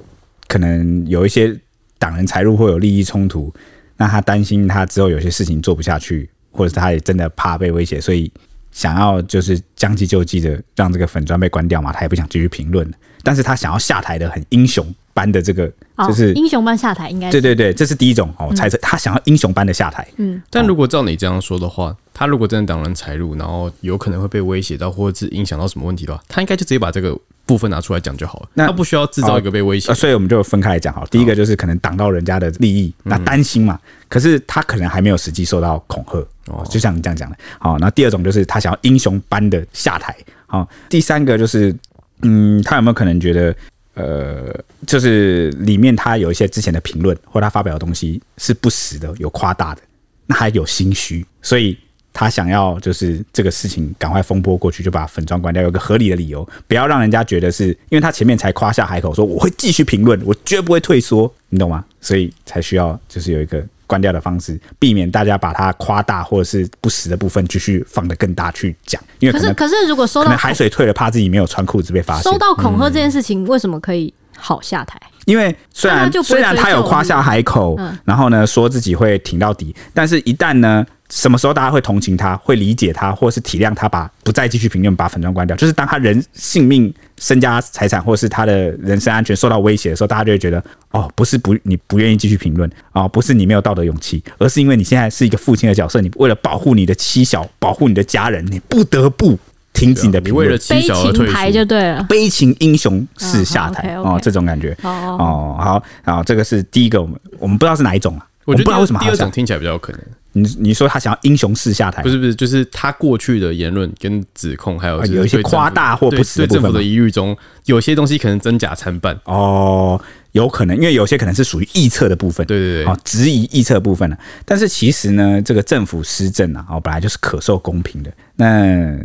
[0.46, 1.58] 可能有一些
[1.98, 3.52] 党人财路会有利益冲突，
[3.96, 8.30] 那他担心他之后有些事情做不下去，或者是他也真的怕被威胁，所以
[8.70, 12.88] 想要就是将计就计的让这个粉砖被关掉嘛，他也不想继续评论。
[13.22, 15.66] 但是他想要下台的很英雄般的这个，
[16.06, 20.06] 就是、哦、英雄般下台，应该对对对，这是第一种哦，猜测他想要英雄般的下台。
[20.16, 28.48] 嗯，但如果照你这样说的话，他如果真的挡人财路，然后有可能会被威胁到，或者是影响到什么问题的话，他应该就直接把这个部分拿出来讲就好了。
[28.54, 31.06] 那他不需要制造一个被威胁、哦，所以我们就分开来讲好。
[31.06, 33.78] 第一个就是可能挡到人家的利益，那担心嘛。
[34.08, 36.18] 可是他可能还没有实际受到恐吓
[36.52, 37.36] 哦，就像你这样讲的。
[37.58, 40.16] 好，那第二种就是他想要英雄般的下台。
[40.46, 41.74] 好，第三个就是，
[42.22, 43.54] 嗯，他有没有可能觉得？
[43.94, 44.54] 呃，
[44.86, 49.82] 就是里面他有一些之前的评论，或他发表的东西是不实的，有夸大的，
[50.26, 51.78] 那还有心虚，所以
[52.12, 61.84] 他想要就是这个事情赶快风波过去，就把粉装关掉，有个合理的理由，不要让人家觉得是因为他前面才夸下海口说我会继续评论，我绝不会退缩，你懂吗？
[62.00, 63.64] 所以才需要就是有一个。
[63.86, 69.02] 关掉的方式，避免大家把它夸大或者是不实的部分继续放得更大去讲。
[69.18, 72.22] 因为可，可是可是如果收到海水退了，怕自己没有穿裤子被发现。
[72.24, 75.00] 收到恐吓这件事情，为什么可以好下台？
[75.26, 80.84] 因为虽然虽然他有夸下海口，然后呢说自己会挺到底，但是一旦呢。
[81.14, 85.56] 什么时候大家会同情他，会理解他，或是体谅他，把不再继续评论，把粉砖关掉？
[85.56, 99.38] 就是当他人性命、身家财产，或是他的人身安全受到威胁的时候，大家就会觉得，哦，不是不你不愿意继续评论啊，不是你没有道德勇气，而是因为你现在是一个父亲的角色，你为了保护你的妻小，保护你的家人，你不得不
[99.72, 101.52] 停止你的评论，为了妻小而退出。
[101.52, 104.76] 就对了，悲情英雄式下台哦，这种感觉。
[104.82, 110.00] 哦，哦，好，好，这个是第一个，我们我们不知道是哪一种啊，我觉得不知道为什么第二种听起来比较有可能。
[110.36, 120.00] 你你说他想要英雄式下台，不是不是，就是他过去的言论跟指控，还有有一些夸大或不实对政府的疑虑中，有些东西可能真假参半哦，
[120.32, 124.16] 有可能，因为有些可能是属于臆测的部分，对对对，哦，质疑臆测部分呢。
[124.44, 128.12] 但是其实呢，这个政府施政啊，哦，本来就是可受公平的。
[128.34, 128.98] 那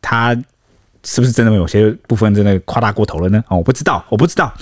[0.00, 0.34] 他
[1.04, 3.38] 是不是真的有些部分真的夸大过头了呢？
[3.46, 4.52] 哦，我不知道，我不知道。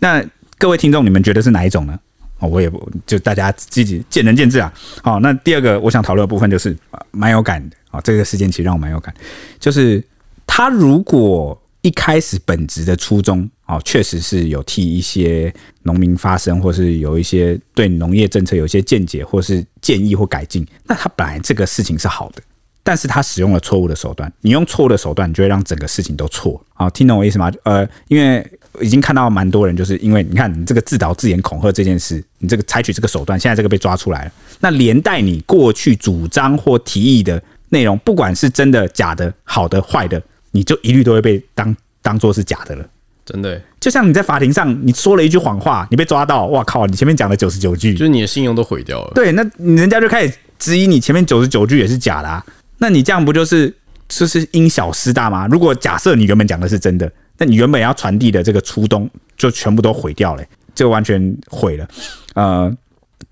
[0.00, 0.24] 那
[0.58, 1.96] 各位听众，你们觉得是哪一种呢？
[2.38, 4.72] 哦，我也不就大家自己见仁见智啊。
[5.02, 6.76] 好，那第二个我想讨论的部分就是
[7.10, 8.00] 蛮有感的啊。
[8.00, 9.14] 这个事件其实让我蛮有感，
[9.58, 10.02] 就是
[10.46, 22.42] 他如果一开始本职的初衷啊，确实是有替一些农民发声，或是有一些对农业政策有一些见解，或是建议或改进，那他本来这个事情是好的。
[22.82, 26.58] 但是他使用了错误的手段，你用错误的手段，你就会让整个事情都错。
[26.72, 27.52] 好，听懂我意思吗？
[27.64, 28.44] 呃，因为
[28.80, 42.84] 已经看到蛮多人，就是因为你看你这个自导自演恐吓这件事，你这个采取这个手段，现在这个被抓出来了，那连带你过去主张或提议的内容，不管是真的假的、好的坏的，你就一律都会被当当做是假的了。
[43.24, 46.86] 真的，就像你在法庭上，你说了一句谎话，你被抓到，哇靠！
[46.86, 49.12] 你前面讲的九十九句，就是你的信用都毁掉了。
[49.14, 52.42] 对，那人家就开始质疑你前面九十九句也是假的啊。
[52.78, 53.74] 那你这样不就是
[54.08, 55.46] 就是因小失大吗？
[55.46, 61.88] 如果假设你原本讲的是真的，那你原本要传递的这个初衷就全部都毁掉了，就完全毁了。
[62.34, 62.76] 呃，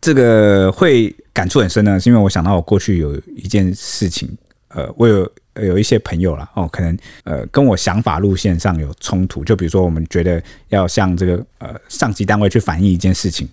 [0.01, 4.29] 这个会感触很深呢，是因为我想到我过去有一件事情，
[4.69, 13.49] 呃，我有有一些朋友啦，哦，可能呃跟我想法路线上有冲突，就比如说我们觉得要向这个呃上级单位去反映一件事情，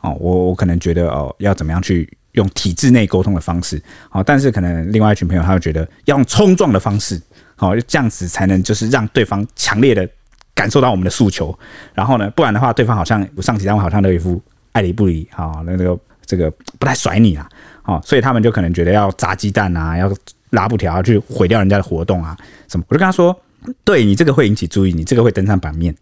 [0.00, 2.08] 哦，我我可能觉得哦要怎么样去。
[2.34, 7.20] 用体制内沟通的方式，好，但是可能另外一群朋友他会觉得要用冲撞的方式，
[7.60, 10.08] 好，这样子才能就是让对方强烈的
[10.54, 11.56] 感受到我们的诉求，
[11.92, 14.42] 然后呢，不然的话，对方好像上级单位好像都一副
[14.72, 15.94] 爱理不理，好，那个
[16.24, 17.46] 这个不太甩你啊，
[17.82, 20.10] 好，所以他们就可能觉得要砸鸡蛋啊，要
[20.52, 22.34] 拉布条去毁掉人家的活动啊，
[22.66, 22.84] 什么？
[22.88, 23.38] 我就跟他说，
[23.84, 25.94] 对你这个会引起注意，你这个会登上版面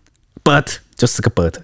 [0.44, 1.54] ，but 就是个 but，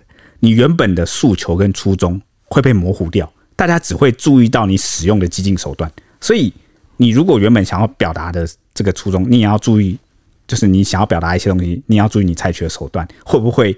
[0.41, 3.33] 你原本的诉求跟初衷会被模糊掉。
[3.55, 5.89] 大家只会注意到你使用的激进手段，
[6.21, 6.53] 所以
[6.97, 9.99] 你如果原本想要表达的这个初衷，你也要注意，
[10.47, 13.77] 就是你想要表达一些东西，你要注意你采取的手段会不会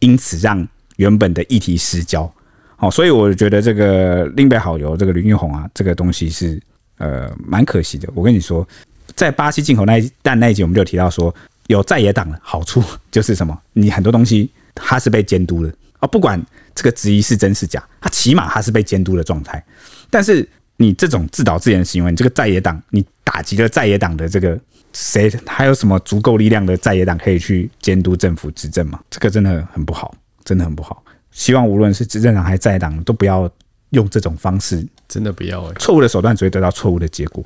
[0.00, 2.30] 因此让原本的议题失焦。
[2.76, 6.60] 好，所以我觉得这个林北好油这个林玉红啊，这个东西是
[6.98, 8.08] 呃蛮可惜的。
[8.14, 8.66] 我跟你说，
[9.14, 11.34] 在巴西进口那一但那一集我们就提到说，
[11.66, 13.58] 有在野党的好处就是什么？
[13.72, 16.40] 你很多东西它是被监督的啊，不管。
[16.72, 19.62] 这个质疑是真是假，他起码他是被监督的状态。
[20.08, 20.48] 但是
[20.80, 24.58] 你这种自导自演的行为，你这个在野党，你打击了在野党的这个
[24.94, 25.30] 谁？
[25.46, 28.98] 还有什么足够力量的在野党可以去监督政府执政吗？
[29.10, 31.04] 这个真的很不好，真的很不好。
[31.32, 33.48] 希望无论是执政党还是在野党，都不要
[33.90, 35.74] 用这种方式，真的不要、欸。
[35.74, 37.44] 错误的手段只会得到错误的结果。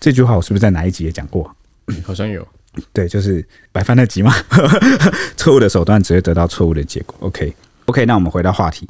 [0.00, 1.54] 这句话我是不是在哪一集也讲过？
[2.02, 2.44] 好像有。
[2.92, 4.34] 对，就是白饭那集嘛。
[5.36, 7.14] 错误的手段只会得到错误的结果。
[7.20, 7.54] OK。
[7.86, 8.88] OK，那我们回到话题。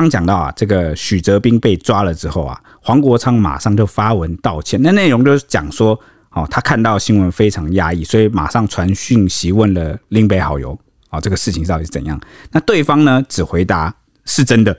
[0.00, 4.80] 刚讲到啊，这个许哲斌被抓了之后啊，黄国昌马上就发文道歉。
[4.82, 5.98] 那内容就是讲说，
[6.30, 10.78] 哦，他看到新闻非常压抑，所以马上传讯息问了林北好友，
[11.10, 12.18] 啊，这个事情到底是怎样？
[12.50, 14.74] 那对方呢，只回答是真的，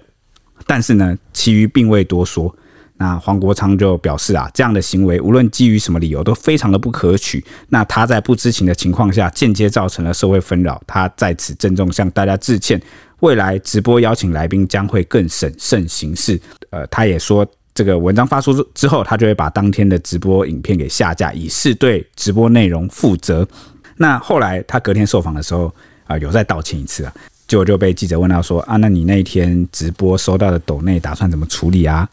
[0.65, 2.53] 但是呢，其余并未多说。
[2.97, 7.43] 那黄国昌就表示啊，这样的行为无论基于什么理由都非常的不可取。
[7.69, 12.81] 那他在不知情的情况下，间接造成了社会纷扰，他在此郑重向大家致歉。
[13.23, 16.39] 未来直播邀请来宾将会更审慎行事。
[16.71, 23.47] 呃，他也说，这个文章发出之后，他就会把当天的直播影片给下架，以示对直播内容负责。
[23.95, 25.73] 那后来他隔天受访的时候
[26.05, 27.13] 啊、有再道歉一次啊，
[27.47, 32.07] 结果就被记者问到说啊，那你那一天直播收到的抖内打算怎么处理啊？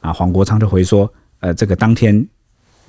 [0.00, 2.24] 啊，黄国昌就回说，呃，这个当天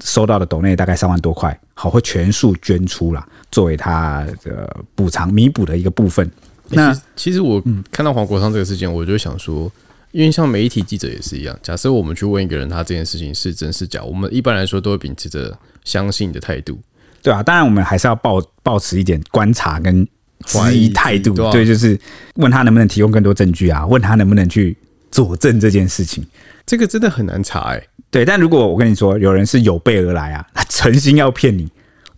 [0.03, 6.29] 收到的抖内大概三万多块，好，会全数捐出啦，作为他的补偿弥补的一个部分。
[6.75, 7.61] 那其实，我
[7.91, 9.71] 看到黄国昌这个事件，我就想说，
[10.11, 16.79] 因为像媒体记者也是一样，假设我们去问一个人，他这件事情是真是假，我们一般来说都会秉持着相信的态度，
[17.21, 20.07] 对啊，当然，我们还是要抱抱持一点观察跟
[20.45, 21.99] 怀疑态度，对，就是
[22.35, 24.75] 问他能不能提供更多证据啊，问他能不能去
[25.09, 26.25] 佐证这件事情。
[26.65, 31.69] 这个真的很难查哎、欸，对，但如果我跟你说，有人是有备而来啊，他诚心要骗你，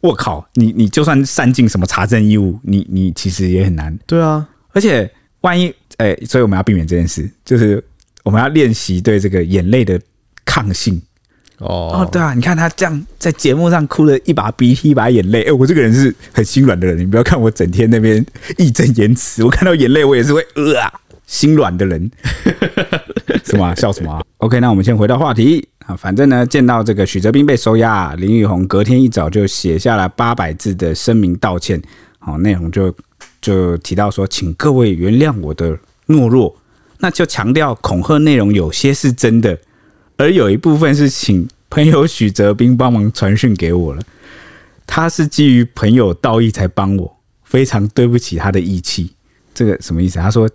[0.05, 3.97] 我靠，你你就算善尽什么查证义务，你你其实也很难。
[4.05, 5.09] 对啊，而且
[5.41, 7.83] 万一哎、欸，所以我们要避免这件事，就是
[8.23, 9.99] 我们要练习对这个眼泪的
[10.45, 11.01] 抗性。
[11.57, 18.25] 哦哦，对啊，你看他这样在节目上哭了一把鼻涕一把眼泪，哎、欸，我这个人是很心软的人，你不要看我整天那边
[18.57, 20.91] 义正言辞，我看到眼泪我也是会呃啊。
[21.27, 22.11] 心软的人
[23.43, 23.73] 是吗？
[23.73, 25.95] 笑什么？OK，那我们先回到话题啊。
[25.95, 31.81] 反正呢，见到这个许哲斌被收押，林玉红隔天一早就写下了八百字的声明道歉。
[32.19, 32.93] 好，内容就
[33.41, 35.77] 就提到说，请各位原谅我的
[36.07, 36.55] 懦弱。
[36.99, 39.57] 那就强调恐吓内容有些是真的，
[40.17, 44.01] 而有一部分是请朋友许哲斌帮忙传讯给我了。
[44.87, 49.11] 他是基于朋友道义才帮我，非常对不起他的义气。
[49.53, 50.19] 这个什么意思？
[50.19, 50.49] 他说。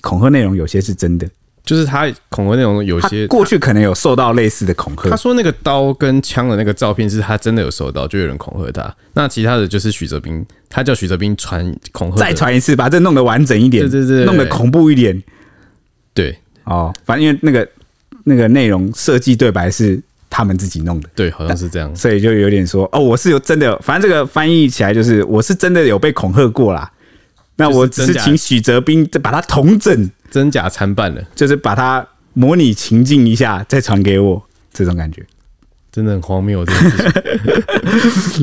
[0.00, 1.30] 恐吓内容有些是真的，
[1.64, 5.08] 就是他恐吓内容有些过去可能有受到类似的恐吓。
[5.08, 8.94] 他说那个刀跟枪的那个照片是他真的有收到，就有人恐吓他。
[9.14, 15.22] 那其他的就是许哲斌，他叫许哲斌传恐吓，再传一次，把这弄得完整一点，对对对，弄得恐怖一点。
[16.12, 17.66] 对哦，反正因为那个
[18.24, 19.98] 那个内容设计对白是
[20.28, 26.90] 他们自己弄的，对，好像是这样，所以就有点说哦，我是有真的，反正这个翻译起来就是我是真的有被恐吓过啦。
[27.56, 35.24] 那我只是请许哲斌再把它同整，真假参半了，就是把它模拟情境一下，再传给我，这种感觉
[35.92, 36.64] 真的很荒谬。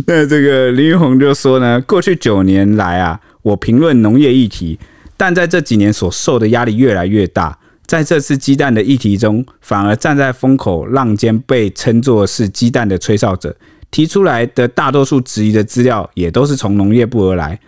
[0.08, 4.80] 那这个林玉红就说呢，过去九年来啊，我评论农业议题，
[5.18, 13.54] 但在这几年所受的压力越来越大，在这次鸡蛋的议题中，反而站在风口浪尖，被称作是鸡蛋的吹哨者，
[13.92, 17.60] 提出来的大多数质疑的资料，也都是从农业部而来。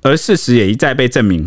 [0.00, 1.46] 而事实也一再被证明，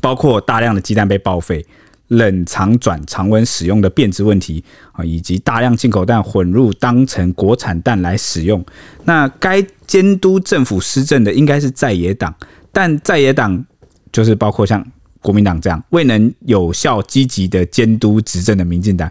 [0.00, 1.64] 包括大量的鸡蛋被报废、
[2.08, 8.64] 冷藏转常温使用的变质问题啊，以及大量进口蛋混入当成国产蛋来使用。
[9.04, 12.34] 那该监督政府施政的应该是在野党，
[12.72, 13.64] 但在野党
[14.12, 14.84] 就是包括像
[15.20, 19.10] 国民党这样未能有效积极的监督执政的民进党，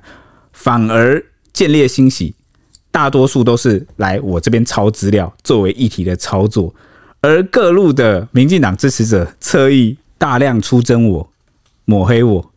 [0.51, 2.35] 反而见猎心喜，
[2.91, 6.73] 大多数都是来我这边抄资料作为议题的操作。
[7.21, 11.29] 而各路的民进党支持者侧翼大量出征我，
[11.85, 12.51] 抹黑我，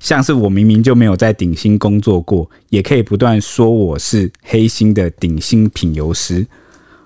[0.00, 6.46] 像是我明明就没有在鼎新工作过，也可以不断说我是黑心的鼎新品油师，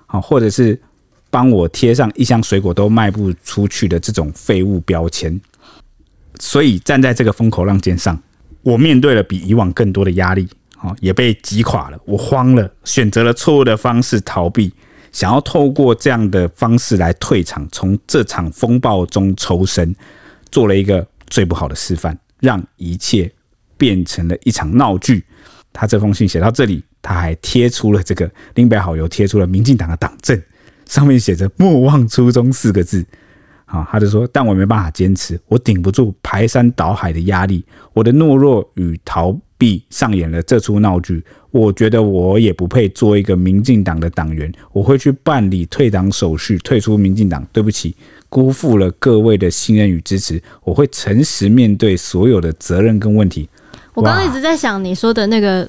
[0.05, 0.79] 好，或者是
[1.29, 5.39] 帮我贴上一箱水果都卖不出去的这种废物标签。
[6.39, 8.17] 所以站在这个风口浪尖上，
[8.61, 14.71] 我面对了比以往更多的压力，好，也被击垮了，我慌了，选择了错误的方式逃避。
[15.11, 19.95] 想要透过这样的方式来退场，从这场风暴中抽身，
[20.51, 23.31] 做了一个最不好的示范，让一切
[23.77, 25.23] 变成了一场闹剧。
[25.71, 30.41] 他这封信写到这里，他还贴出了这个林北好友贴出了民进党的党证，
[30.85, 33.05] 上面写着“莫忘初衷”四个字。
[33.65, 41.23] 啊，他就说：“但我没办法坚持，我顶不住排山倒海的压力，我的懦弱与逃避上演了这出闹剧。
[41.51, 47.45] 我觉得我也不配做一个民进党的党员，我会去办理退党手续，退出民进党。
[47.51, 47.95] 对不起，
[48.29, 53.49] 辜负了各位的信任与支持，我会诚实面对所有的责任跟问题。”
[53.95, 55.67] 我刚刚一直在想你说的那个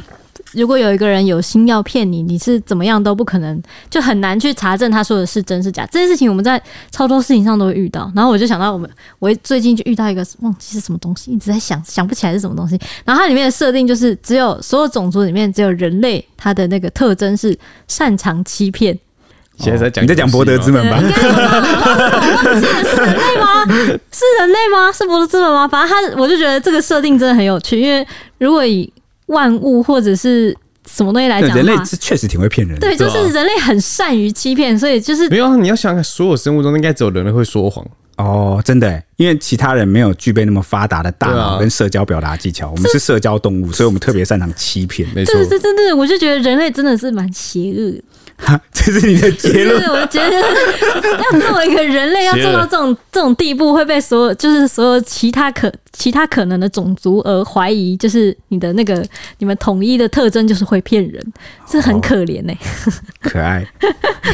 [0.52, 5.86] 如果有一个人有心要骗你，你是怎么样都不可能，就很难去查证他说的是真是假。
[5.86, 8.10] 这件事情我们在超多事情上都会遇到。
[8.14, 12.78] 然后我就想到，我们我最近就遇到一个忘记是什么东西，一直在想想不起来是什么东西。
[13.04, 18.98] 然后它里面的设定就是，只有所有种族里面只有人类，它的那个特征是擅长欺骗。
[19.58, 20.98] 现在在讲，你在讲博德之门吧？
[20.98, 21.06] 是
[22.96, 23.64] 人类吗？
[24.10, 24.90] 是人类吗？
[24.90, 25.68] 是博德之门吗？
[25.68, 28.06] 反正他，我就觉得这个设定真的很有趣，因为
[28.38, 28.90] 如果以
[29.30, 30.56] 万物或者是
[30.86, 32.86] 什么东西来讲，人类是确实挺会骗人的。
[32.86, 35.56] 对，就是人类很善于欺骗，所以就是没有啊。
[35.56, 37.84] 你要想想，所有生物中应该只有人类会说谎
[38.16, 42.70] 哦，真的，因为其他人没有具备那么发达的大脑跟社交表达技巧。
[42.70, 45.08] 我们是社交动物，所以我们特别擅长欺骗。
[45.14, 47.94] 没错，对对对对，我就觉得人类真的是蛮邪恶
[48.72, 49.82] 这是你的结论。
[49.82, 59.04] 是我觉得要作为一个人类，要做到这种这种地步，会被所有就是所有其他可其他可能的种族而怀疑，就是你的那个
[59.38, 61.22] 你们统一的特征就是会骗人，
[61.68, 62.58] 这很可怜呢、欸。
[63.20, 63.66] 可爱。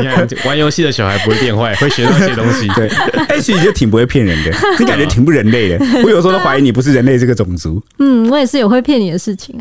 [0.00, 2.66] 你看玩游戏的小孩不会变坏，会学到一些东西。
[2.68, 2.88] 对
[3.28, 5.78] ，H 就挺不会骗人的，你感觉挺不人类的。
[6.02, 7.82] 我有时候都怀疑你不是人类这个种族。
[7.98, 9.58] 嗯，我也是有会骗你的事情。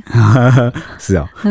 [0.99, 1.49] 是啊、 喔，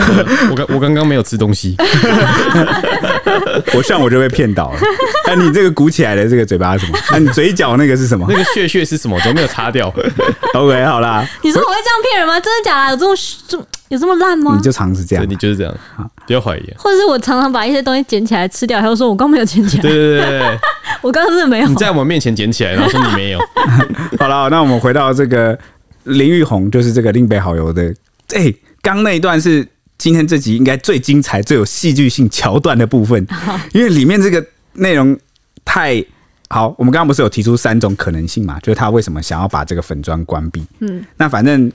[0.50, 1.76] 我刚我刚刚没有吃东西，
[3.74, 4.78] 我像我就被骗倒了。
[5.26, 6.98] 那、啊，你这个鼓起来的这个嘴巴是什么？
[7.10, 8.26] 啊，你嘴角那个是什么？
[8.30, 9.18] 那个血血是什么？
[9.20, 9.88] 怎么没有擦掉？
[10.54, 11.26] OK，好啦。
[11.42, 12.38] 你说我会这样骗人吗？
[12.40, 12.90] 真的假的？
[12.92, 13.16] 有这么
[13.48, 13.58] 这
[13.88, 14.54] 有这么烂吗？
[14.56, 15.74] 你就常是这样，你就是这样，
[16.26, 16.74] 不要怀疑。
[16.76, 19.82] 或者是我常常把一些东西捡起来吃掉，还有说我刚没有捡起来。
[19.82, 20.58] 对对对对，
[21.02, 21.68] 我刚刚是没有。
[21.68, 23.40] 你在我们面前捡起来，然后说你没有。
[24.18, 25.58] 好了，那我们回到这个
[26.04, 27.82] 林玉红，就是这个另北好油的。
[28.34, 29.66] 哎、欸，刚那一段是。
[29.98, 33.26] 今天这集应该最精彩、最有戏剧性桥段的部分，
[33.72, 34.44] 因为里面这个
[34.74, 35.18] 内容
[35.64, 36.04] 太
[36.48, 36.74] 好。
[36.78, 38.60] 我们刚刚不是有提出三种可能性嘛？
[38.60, 40.62] 就是他为什么想要把这个粉砖关闭？
[40.80, 41.72] 嗯，那反正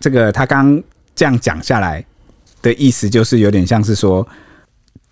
[0.00, 0.82] 这个他刚
[1.14, 2.04] 这样讲下来
[2.62, 4.26] 的意思，就是有点像是说，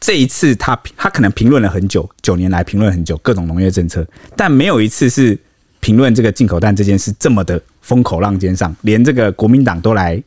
[0.01, 5.39] 这一次他他可能评论了很久，九年来评论很久各种农业政策，但没有一次是
[5.81, 10.23] 评论这个进口蛋这件事这么的风口浪尖上，连这个国民党都来。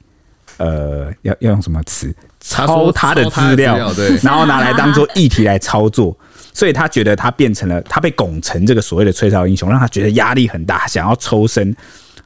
[0.57, 2.13] 呃，要要用什么词？
[2.39, 6.17] 抄他的资料，对，然后拿来当做议题来操作，
[6.53, 11.75] 所以他觉得他变成了他被拱成这个所谓的吹哨英雄，让他觉得压力很大，想要抽身。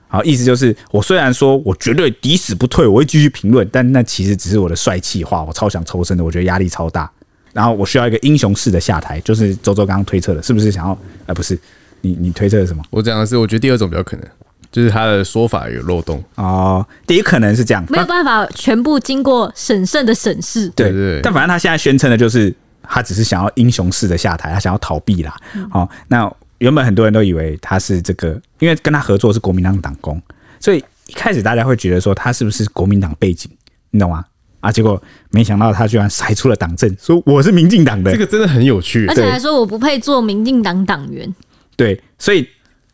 [0.08, 7.12] 好，意思就是我虽然说我绝对抵死不退，我会继续评论，但那其实只是我的帅气话，我超想抽身的，我觉得压力超大。
[7.52, 10.98] 然后我需要一个英雄式的下台，就是周周刚刚推测的，是不是想要？
[11.26, 11.60] 呃，不是，
[12.00, 12.82] 你你推测的什么？
[12.90, 14.26] 我讲的是，我觉得第二种比较可能。
[14.76, 20.68] 就是他的说法有漏洞哦，第一可能是这样，没有办法全部经过审慎的审视。
[20.72, 22.54] 对对对，但反正他现在宣称的就是
[22.84, 25.34] 他只是想要英雄式的下台，他想要逃避啦。
[25.72, 30.22] 好、嗯，那原本很多人都以为他是这个，因为跟他合作是国民党党工，
[30.60, 33.50] 所以一开始大家会觉得说他是不是国民党背景，
[33.92, 34.26] 你懂吗？
[34.60, 35.02] 啊，结果
[35.32, 41.34] 没想到他居然晒出了党证，说我是民进党的，这个真的很有趣，而且还说我不配做民进党党员。
[41.78, 42.46] 对，所以。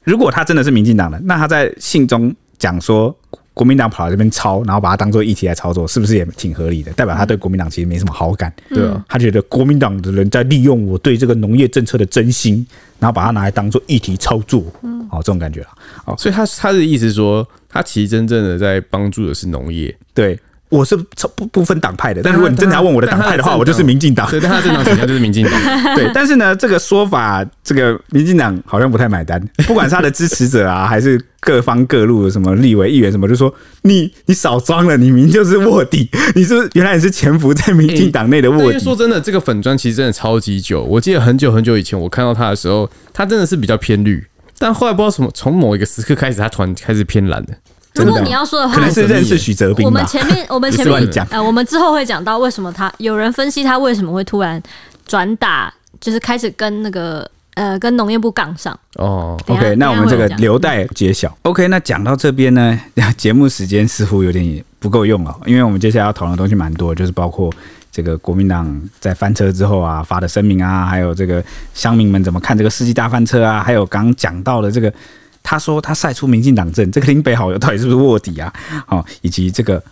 [0.03, 3.15] 如果他真的是民进党的，那他在信中讲说
[3.53, 6.91] 国民党跑来这边抄，然后把它当做议题来操作，是不是也挺合理的？
[6.93, 12.65] 代表他对国民党其实没什么好感，对啊，他觉得国民党的人在利用我对这个农业政策的真心，
[12.99, 15.69] 然后把它拿来当做议题操作，嗯，好，这种感觉啊，
[16.05, 20.39] 好，所以他他的意思是说，他其实真正的在帮助的是农业，对。
[20.71, 20.95] 我是
[21.35, 24.25] 不不分党派的，但如果你真的要问我的党派的话，我就是民进党。
[24.31, 25.53] 对，但他政党形象就是民进党。
[25.95, 29.37] 对，但是呢，这个说法，这个民进党好像不太买单。
[29.67, 38.63] 不管是他的支持者啊，还是各方各路的什么立委议员什么，就说你你少装了，你明就是卧底， 你是原来你是潜伏在民进党内的卧底。
[38.63, 40.81] 因为说真的，这个粉砖其实真的超级久。
[40.83, 44.25] 我记得很久很久以前我看到他的时候，他真的是比较偏绿，
[44.57, 47.53] 但后来不知道什么，从某一个时刻开始，他突然开始偏蓝的。
[47.93, 49.85] 如果你要说的话，可能是认识许哲斌。
[49.85, 54.61] 我们前面，我们前面讲，呃，我们之后会讲到为什么他有人分析他为什么会突然
[55.05, 58.77] 转打，就是开始跟那个呃跟农业部杠上。
[58.95, 61.35] 哦，OK，那我们这个留待揭晓。
[61.41, 62.79] OK，那讲到这边呢，
[63.17, 67.51] 节目时间似乎有点不够用了，因为我们接下来要讨论的东西蛮多，就是包括
[67.91, 74.91] 这个国民党在翻车之后啊发的声明啊，还有这个乡民们怎么看这个世纪大翻车啊，还有刚刚讲到的这个。
[75.43, 78.53] 他说他晒出民进党证，这个林北好友到底是不是卧底啊？
[78.87, 79.83] 哦，以及这个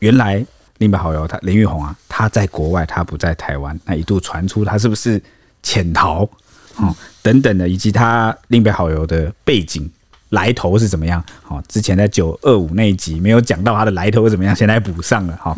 [0.00, 0.44] 原来
[0.78, 5.22] 林北好友他林玉红啊，他在国外，他不在台湾，那一度传出他是不是
[5.62, 6.28] 潜逃？
[6.76, 9.90] 哦，等等的，以及他林北好友的背景
[10.30, 11.24] 来头是怎么样？
[11.48, 15.36] 哦，之前在九二五那一集没有讲到他的来头是怎么样，现在补上了。
[15.36, 15.56] 哈，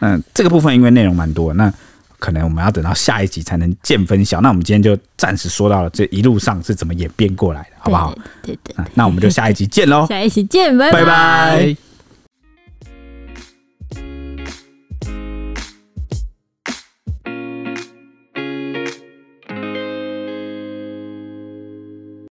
[0.00, 1.72] 嗯，这个部分因为内容蛮多，那。
[2.18, 4.40] 可能我们要等到下一集才能见分晓。
[4.40, 8.12] 那我们今天就暂时说到了这一路上是怎么演变过来的，好不好？
[8.42, 10.06] 对对，对，对，那我们就下一集见喽！
[10.06, 11.93] 下一集见，拜拜拜。